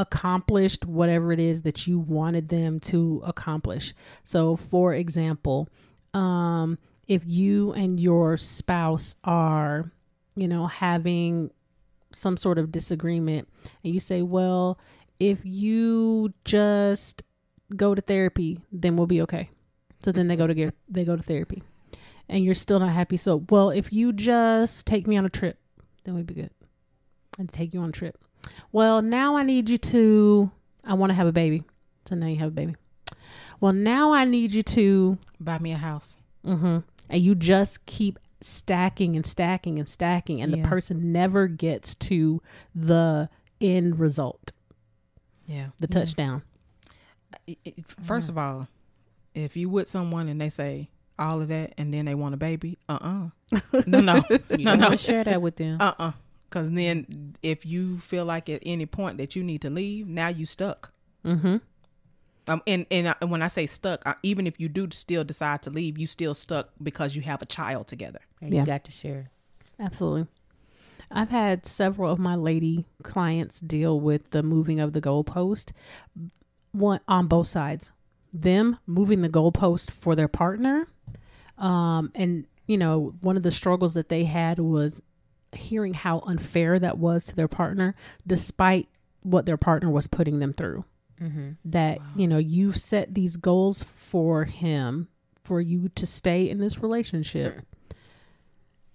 [0.00, 3.92] accomplished whatever it is that you wanted them to accomplish.
[4.24, 5.68] So, for example,
[6.14, 9.84] um, if you and your spouse are,
[10.34, 11.50] you know, having
[12.12, 13.46] some sort of disagreement
[13.84, 14.78] and you say, well,
[15.18, 17.22] if you just
[17.76, 19.50] go to therapy, then we'll be okay.
[20.02, 21.62] So then they go to get they go to therapy.
[22.26, 23.16] And you're still not happy.
[23.16, 25.58] So, well, if you just take me on a trip,
[26.04, 26.50] then we'd be good.
[27.38, 28.16] And take you on a trip.
[28.72, 30.50] Well, now I need you to
[30.84, 31.62] I want to have a baby.
[32.06, 32.74] So now you have a baby.
[33.60, 36.18] Well, now I need you to Buy me a house.
[36.46, 36.78] Mm-hmm.
[37.10, 40.62] And you just keep stacking and stacking and stacking, and Yeah.
[40.62, 42.40] the person never gets to
[42.74, 43.28] the
[43.60, 44.52] end result,
[45.46, 45.68] Yeah.
[45.78, 46.42] the touchdown.
[47.46, 48.68] It- it- First of all,
[49.34, 50.88] if you with someone and they say
[51.18, 52.98] all of that and then they want a baby, uh
[53.52, 54.22] uh No, no.
[54.30, 54.96] You no, don't no.
[54.96, 55.76] share that with them.
[55.80, 56.12] Uh uh
[56.50, 60.28] Because then if you feel like at any point that you need to leave, now
[60.28, 60.92] you stuck.
[61.24, 61.58] Mm-hmm.
[62.48, 65.62] Um, and and I, when I say stuck, I, even if you do still decide
[65.62, 68.20] to leave, you still stuck because you have a child together.
[68.40, 68.60] And Yeah.
[68.60, 69.30] You got to share.
[69.78, 70.26] Absolutely.
[71.12, 75.72] I've had several of my lady clients deal with the moving of the goalpost,
[76.72, 77.92] one on both sides.
[78.32, 80.86] Them moving the goalpost for their partner,
[81.58, 85.02] um, and you know, one of the struggles that they had was
[85.52, 87.94] hearing how unfair that was to their partner,
[88.26, 88.88] despite
[89.22, 90.84] what their partner was putting them through.
[91.20, 91.50] Mm-hmm.
[91.66, 95.08] That you know, you've set these goals for him
[95.44, 97.62] for you to stay in this relationship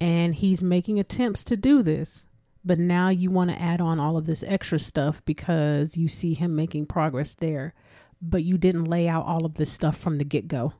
[0.00, 2.26] and he's making attempts to do this
[2.64, 6.34] but now you want to add on all of this extra stuff because you see
[6.34, 7.74] him making progress there
[8.20, 10.72] but you didn't lay out all of this stuff from the get-go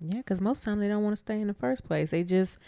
[0.00, 2.10] Yeah, because most time they don't want to stay in the first place.
[2.10, 2.58] They just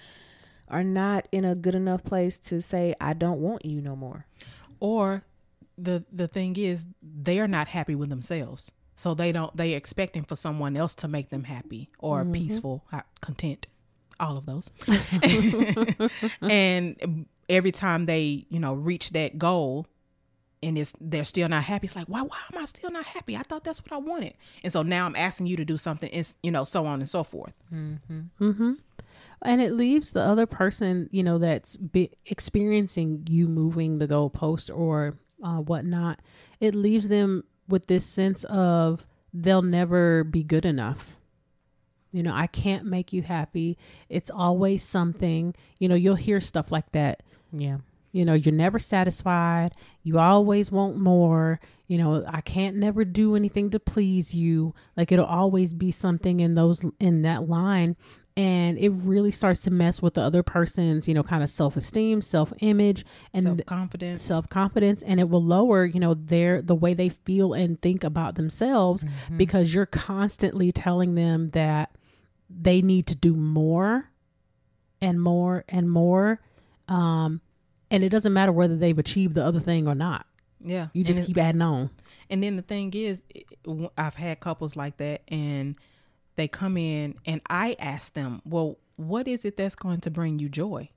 [0.70, 4.26] are not in a good enough place to say, "I don't want you no more."
[4.80, 5.24] Or
[5.76, 9.56] the the thing is, they are not happy with themselves, so they don't.
[9.56, 12.84] They expecting for someone else to make them happy or peaceful,
[13.20, 13.66] content,
[14.18, 14.70] all of those.
[16.42, 19.86] and every time they, you know, reach that goal,
[20.62, 21.86] and it's they're still not happy.
[21.86, 22.22] It's like, why?
[22.22, 23.36] Why am I still not happy?
[23.36, 24.34] I thought that's what I wanted.
[24.64, 27.08] And so now I'm asking you to do something, and you know, so on and
[27.08, 27.54] so forth.
[27.72, 28.20] Mm-hmm.
[28.40, 28.72] mm-hmm.
[29.42, 34.74] And it leaves the other person you know that's be experiencing you moving the goalpost
[34.74, 36.20] or uh, whatnot
[36.60, 41.16] it leaves them with this sense of they'll never be good enough.
[42.10, 43.76] You know i can't make you happy.
[44.08, 45.54] It's always something.
[45.78, 47.22] You know you'll hear stuff like that.
[47.52, 47.78] Yeah.
[48.12, 49.72] you know you're never satisfied.
[50.02, 51.60] You always want more.
[51.86, 54.74] You know i can't never do anything to please you.
[54.96, 57.96] Like it'll always be something in those in that line
[58.38, 62.20] and it really starts to mess with the other person's you know kind of self-esteem
[62.22, 64.22] self-image and Self confidence.
[64.22, 68.36] self-confidence and it will lower you know their the way they feel and think about
[68.36, 69.04] themselves
[69.36, 71.90] because you're constantly telling them that
[72.48, 74.08] they need to do more
[75.00, 76.40] and more and more
[76.88, 77.40] um
[77.90, 80.26] and it doesn't matter whether they've achieved the other thing or not.
[80.62, 81.88] Yeah, you just keep adding on.
[82.28, 83.22] And then the thing is,
[83.96, 85.76] I've had couples like that, and
[86.38, 90.38] they come in, and I ask them, "Well, what is it that's going to bring
[90.38, 90.88] you joy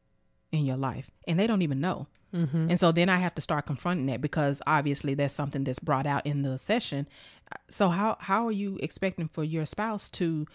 [0.52, 2.08] in your life?" And they don't even know.
[2.34, 2.70] mm-hmm.
[2.70, 6.06] And so then I have to start confronting that because obviously that's something that's brought
[6.06, 7.10] out in the session.
[7.70, 10.46] So how how are you expecting for your spouse to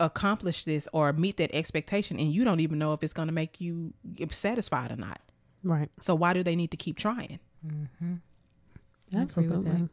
[0.00, 3.34] accomplish this or meet that expectation, and you don't even know if it's going to
[3.34, 3.92] make you
[4.30, 5.20] satisfied or not?
[5.64, 7.38] right So why do they need to keep trying?
[7.66, 8.14] Mm-hmm.
[9.14, 9.70] I agree with that.
[9.74, 9.88] absolutely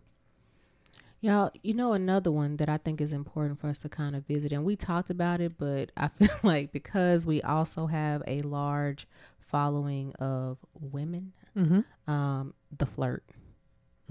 [1.21, 4.25] Y'all, you know another one that I think is important for us to kind of
[4.25, 8.39] visit, and we talked about it, but I feel like because we also have a
[8.41, 9.05] large
[9.39, 12.11] following of women, mm-hmm.
[12.11, 13.23] um, the flirt,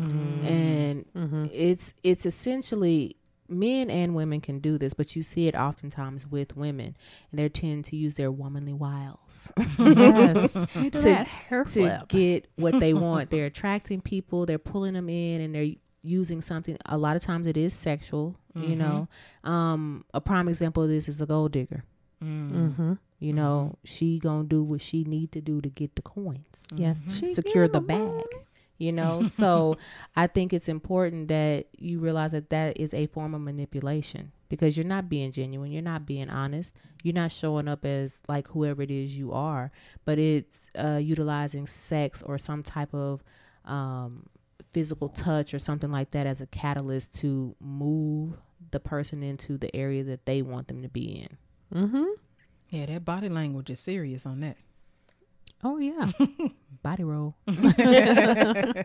[0.01, 0.47] Mm-hmm.
[0.47, 1.47] and Mm-hmm.
[1.53, 3.17] it's it's essentially
[3.49, 6.97] men and women can do this, but you see it oftentimes with women,
[7.33, 11.27] and they tend to use their womanly wiles yes To-
[11.65, 13.31] to get what they want.
[13.31, 15.75] they're attracting people, they're pulling them in, and they're
[16.09, 16.77] using something.
[16.87, 18.37] A lot of times it is sexual.
[18.55, 19.09] You know,
[19.45, 21.85] um, a prime example of this is a gold digger.
[22.23, 22.95] mm-hmm.
[23.21, 26.97] You know, she gonna do what she need to do to get the coins, yes
[27.35, 28.25] secure the bag.
[28.79, 29.77] you know so
[30.17, 34.77] i think it's important that you realize that that is a form of manipulation because
[34.77, 38.83] you're not being genuine you're not being honest you're not showing up as like whoever
[38.83, 39.71] it is you are
[40.05, 43.23] but it's uh, utilizing sex or some type of
[43.65, 44.27] um,
[44.71, 48.37] physical touch or something like that as a catalyst to move
[48.71, 51.37] the person into the area that they want them to be in
[51.83, 52.05] Mm-hmm.
[52.71, 54.57] Yeah, that body language is serious on that.
[55.65, 56.11] Oh yeah.
[56.83, 58.85] body roll Hair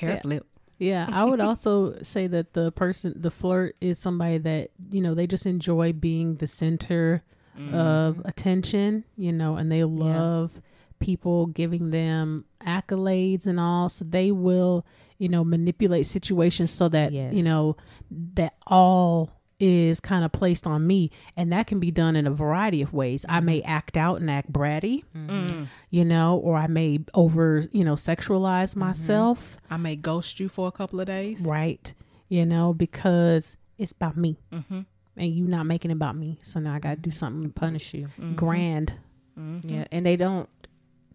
[0.00, 0.20] Yeah.
[0.20, 0.46] flip.
[0.78, 5.14] Yeah, I would also say that the person, the flirt, is somebody that you know
[5.14, 7.22] they just enjoy being the center
[7.72, 10.50] of attention, you know, and they love
[11.02, 13.88] people giving them accolades and all.
[13.90, 14.86] So they will,
[15.18, 17.34] you know, manipulate situations so that Yes.
[17.34, 17.76] you know
[18.34, 19.30] that all
[19.60, 22.92] is kind of placed on me, and that can be done in a variety of
[22.92, 23.24] ways.
[23.28, 25.68] I may act out and act bratty, Mm.
[25.88, 29.56] you know, or I may over, you know, sexualize myself.
[29.70, 31.40] I may ghost you for a couple of days.
[31.42, 31.94] Right.
[32.28, 34.80] You know, because it's about me Mm-hmm.
[35.16, 36.38] and you not making it about me.
[36.42, 38.94] So now I got to do something to punish you grand.
[39.38, 39.68] Mm-hmm.
[39.70, 40.48] Yeah, and they don't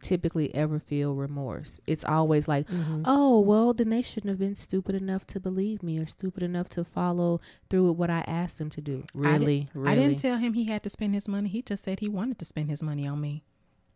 [0.01, 1.79] typically ever feel remorse.
[1.87, 3.03] It's always like, Mm-hmm.
[3.05, 6.69] oh, well, then they shouldn't have been stupid enough to believe me or stupid enough
[6.69, 7.39] to follow
[7.69, 9.03] through with what I asked them to do.
[9.13, 9.91] Really, really.
[9.91, 11.49] I didn't tell him he had to spend his money.
[11.49, 13.43] He just said he wanted to spend his money on me.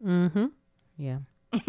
[0.06, 0.46] Mm-hmm.
[0.98, 1.20] yeah,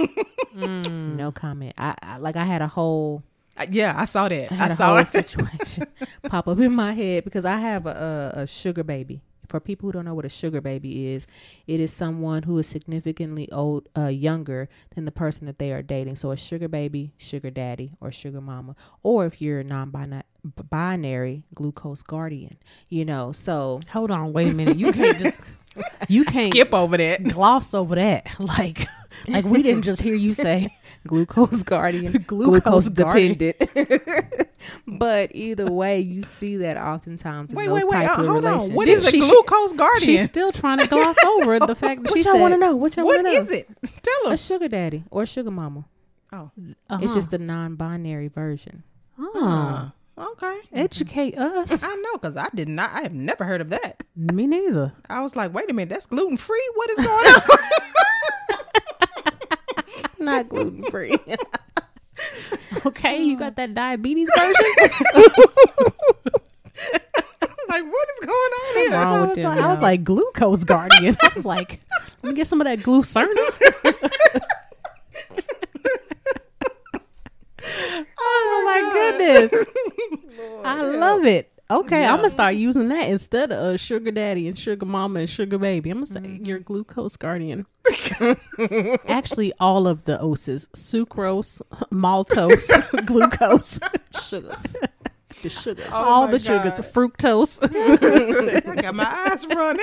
[0.55, 1.16] Mm.
[1.16, 1.74] no comment.
[1.78, 3.22] I, I like I had a whole
[3.57, 4.53] Uh, yeah, I saw that.
[4.53, 5.87] I had I a saw whole situation
[6.24, 9.22] pop up in my head because I have a, a, a sugar baby.
[9.53, 11.26] For people who don't know what a sugar baby is,
[11.66, 15.82] it is someone who is significantly old, uh, younger than the person that they are
[15.82, 16.16] dating.
[16.16, 22.57] So a sugar baby, sugar daddy, or sugar mama, or if you're non-binary, glucose guardian.
[22.88, 24.78] You know, so Hold on, wait a minute.
[24.78, 25.38] You can't just
[26.09, 27.23] you can't Skip over that.
[27.25, 28.27] gloss over that.
[28.39, 28.87] Like
[29.29, 30.75] like we didn't just hear you say
[31.07, 33.57] glucose guardian, Glucose glucose, dependent.
[34.87, 38.07] but either way, you see that oftentimes in Wait, those wait, wait.
[38.07, 38.53] type Uh, of hold on.
[38.70, 38.77] relationships.
[38.77, 40.18] What is a She- glucose guardian?
[40.18, 42.75] she's still trying to gloss over the fact that What she y'all want to know?
[42.75, 43.41] What y'all What want to know?
[43.43, 43.68] is it?
[44.03, 45.85] Tell A sugar daddy or sugar mama.
[46.33, 46.51] Oh.
[46.91, 46.99] Uh-huh.
[47.03, 48.83] It's just a non-binary version.
[49.18, 50.60] oh, Okay.
[50.72, 51.82] educate us.
[51.82, 52.90] I know because I did not.
[52.92, 54.02] I have never heard of that.
[54.14, 54.92] Me neither.
[55.08, 56.70] I was like, wait a minute, that's gluten free.
[56.74, 57.42] What is going on?
[60.24, 61.16] Not gluten free.
[62.86, 64.54] Okay, you got that diabetes version?
[67.68, 68.66] like, what is going on?
[68.66, 68.90] Something here?
[68.92, 69.82] wrong I with was, them, like, I was y'all.
[69.82, 71.16] like glucose guardian.
[71.20, 71.80] I was like,
[72.22, 73.28] let me get some of that glucerna.
[78.25, 79.64] Oh my goodness.
[80.64, 81.49] I love it.
[81.70, 85.31] Okay, I'm gonna start using that instead of uh, sugar daddy and sugar mama and
[85.31, 85.91] sugar baby.
[85.91, 86.45] I'm gonna say Mm-hmm.
[86.45, 87.64] your glucose guardian.
[89.09, 92.68] Actually, all of the oses: sucrose, maltose,
[93.07, 93.79] glucose,
[94.20, 94.77] sugars.
[95.43, 95.93] The sugars.
[95.93, 97.59] all my the sugars, fructose.
[98.68, 99.83] I got my eyes running.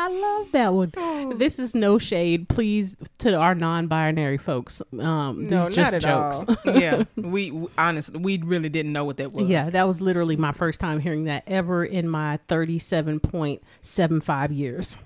[0.00, 0.92] I love that one.
[1.38, 4.80] This is no shade, please, to our non-binary folks.
[4.96, 6.44] Um, these no, just not at jokes.
[6.64, 6.78] all.
[6.78, 9.48] yeah, we we- honestly we really didn't know what that was.
[9.48, 14.98] Yeah, that was literally my first time hearing that ever in my 37.75 years.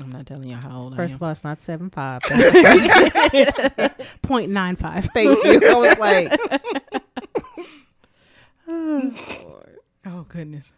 [0.00, 2.22] I'm not telling you how old First I of all, it's not seven five.
[4.22, 5.08] Point nine five.
[5.14, 5.60] Thank you.
[5.70, 6.32] I was like,
[8.66, 9.14] am.
[10.04, 10.72] Oh goodness.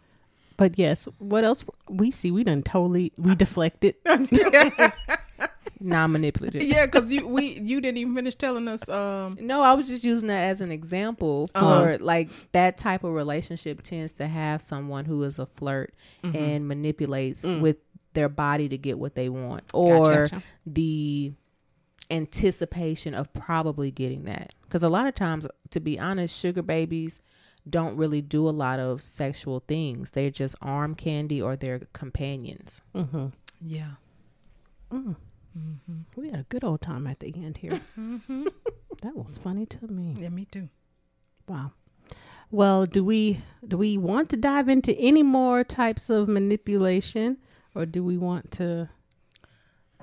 [0.57, 2.31] But yes, what else we see?
[2.31, 3.95] We done totally we deflected.
[5.81, 6.63] non-manipulative.
[6.63, 8.87] Yeah, because you we you didn't even finish telling us.
[8.87, 11.97] Um, No, I was just using that as an example for Uh-huh.
[11.99, 15.93] like that type of relationship tends to have someone who is a flirt
[16.23, 16.35] Mm-hmm.
[16.37, 17.61] and manipulates Mm.
[17.61, 17.77] with
[18.13, 20.41] their body to get what they want or Gotcha.
[20.65, 21.33] the
[22.09, 24.53] anticipation of probably getting that.
[24.63, 27.19] Because a lot of times, to be honest, sugar babies
[27.69, 30.11] don't really do a lot of sexual things.
[30.11, 32.81] They're just arm candy or they're companions.
[32.93, 33.27] hmm
[33.61, 33.91] yeah.
[36.15, 37.81] We had a good old time at the end here.
[37.97, 38.47] Mm-hmm.
[39.01, 40.15] That was funny to me.
[40.17, 40.69] Yeah, me too.
[41.49, 41.71] Wow.
[42.49, 47.37] Well, do we do we want to dive into any more types of manipulation,
[47.75, 48.89] or do we want to?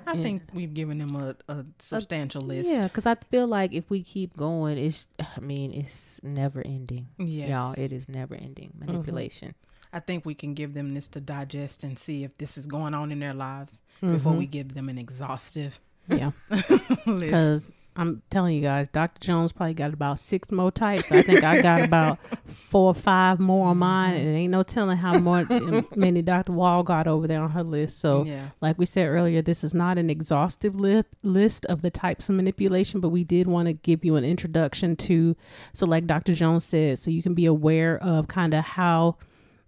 [0.06, 2.68] I think we've given them a, a substantial list.
[2.70, 7.08] Yeah, because I feel like if we keep going, it's, I mean, it's never ending.
[7.18, 7.48] Yes.
[7.50, 9.54] Y'all, it is never ending manipulation.
[9.92, 12.94] I think we can give them this to digest and see if this is going
[12.94, 14.14] on in their lives Mm-hmm.
[14.14, 15.78] before we give them an exhaustive
[16.08, 16.32] Yeah,
[17.06, 17.20] list.
[17.20, 19.20] because I'm telling you guys, Dr.
[19.20, 21.12] Jones probably got about six more types.
[21.12, 22.18] I think I got about
[22.70, 25.44] four or five more on mine, and ain't no telling how more
[25.96, 26.52] many Dr.
[26.52, 28.00] Wall got over there on her list.
[28.00, 28.48] So, Yeah.
[28.62, 32.34] like we said earlier, this is not an exhaustive li- list of the types of
[32.34, 35.36] manipulation, but we did want to give you an introduction to,
[35.74, 36.34] so like Dr.
[36.34, 39.16] Jones said, so you can be aware of kind of how,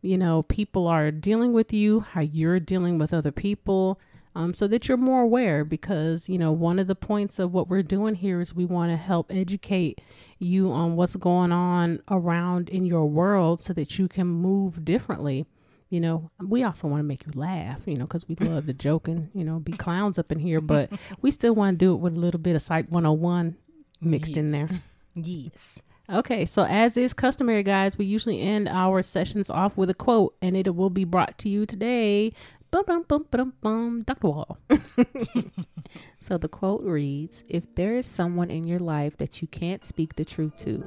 [0.00, 4.00] you know, people are dealing with you, how you're dealing with other people
[4.34, 7.68] um, so that you're more aware because you know one of the points of what
[7.68, 10.00] we're doing here is we want to help educate
[10.38, 15.46] you on what's going on around in your world so that you can move differently
[15.90, 18.72] you know we also want to make you laugh you know because we love the
[18.72, 20.90] joking you know be clowns up in here but
[21.22, 23.56] we still want to do it with a little bit of psych 101
[24.00, 24.68] mixed in there
[25.14, 25.78] Yes.
[26.10, 30.34] Okay, so as is customary, guys, we usually end our sessions off with a quote,
[30.42, 32.32] and it will be brought to you today.
[32.74, 34.26] Bum, bum, bum, bum, bum, Dr.
[34.26, 34.58] Wall.
[36.18, 40.16] So the quote reads If there is someone in your life that you can't speak
[40.16, 40.84] the truth to,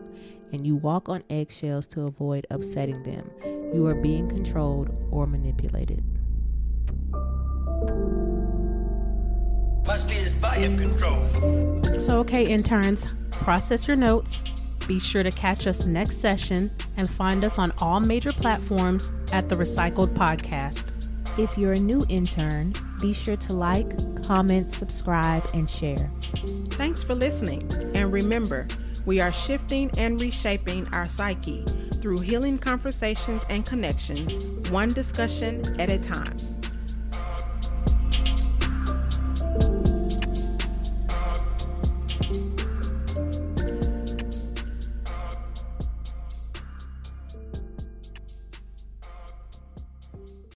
[0.51, 3.31] and you walk on eggshells to avoid upsetting them,
[3.73, 6.03] you are being controlled or manipulated.
[9.85, 12.01] Must be this Volume Kontrol.
[12.01, 14.41] So, okay, interns, process your notes.
[14.88, 19.47] Be sure to catch us next session and find us on all major platforms at
[19.47, 20.96] the Recycled Podcast.
[21.38, 26.09] If you're a new intern, be sure to like, comment, subscribe, and share.
[26.71, 27.71] Thanks for listening.
[27.93, 28.67] And remember,
[29.05, 31.63] we are shifting and reshaping our psyche
[32.01, 36.38] through healing conversations and connections, one discussion at a time.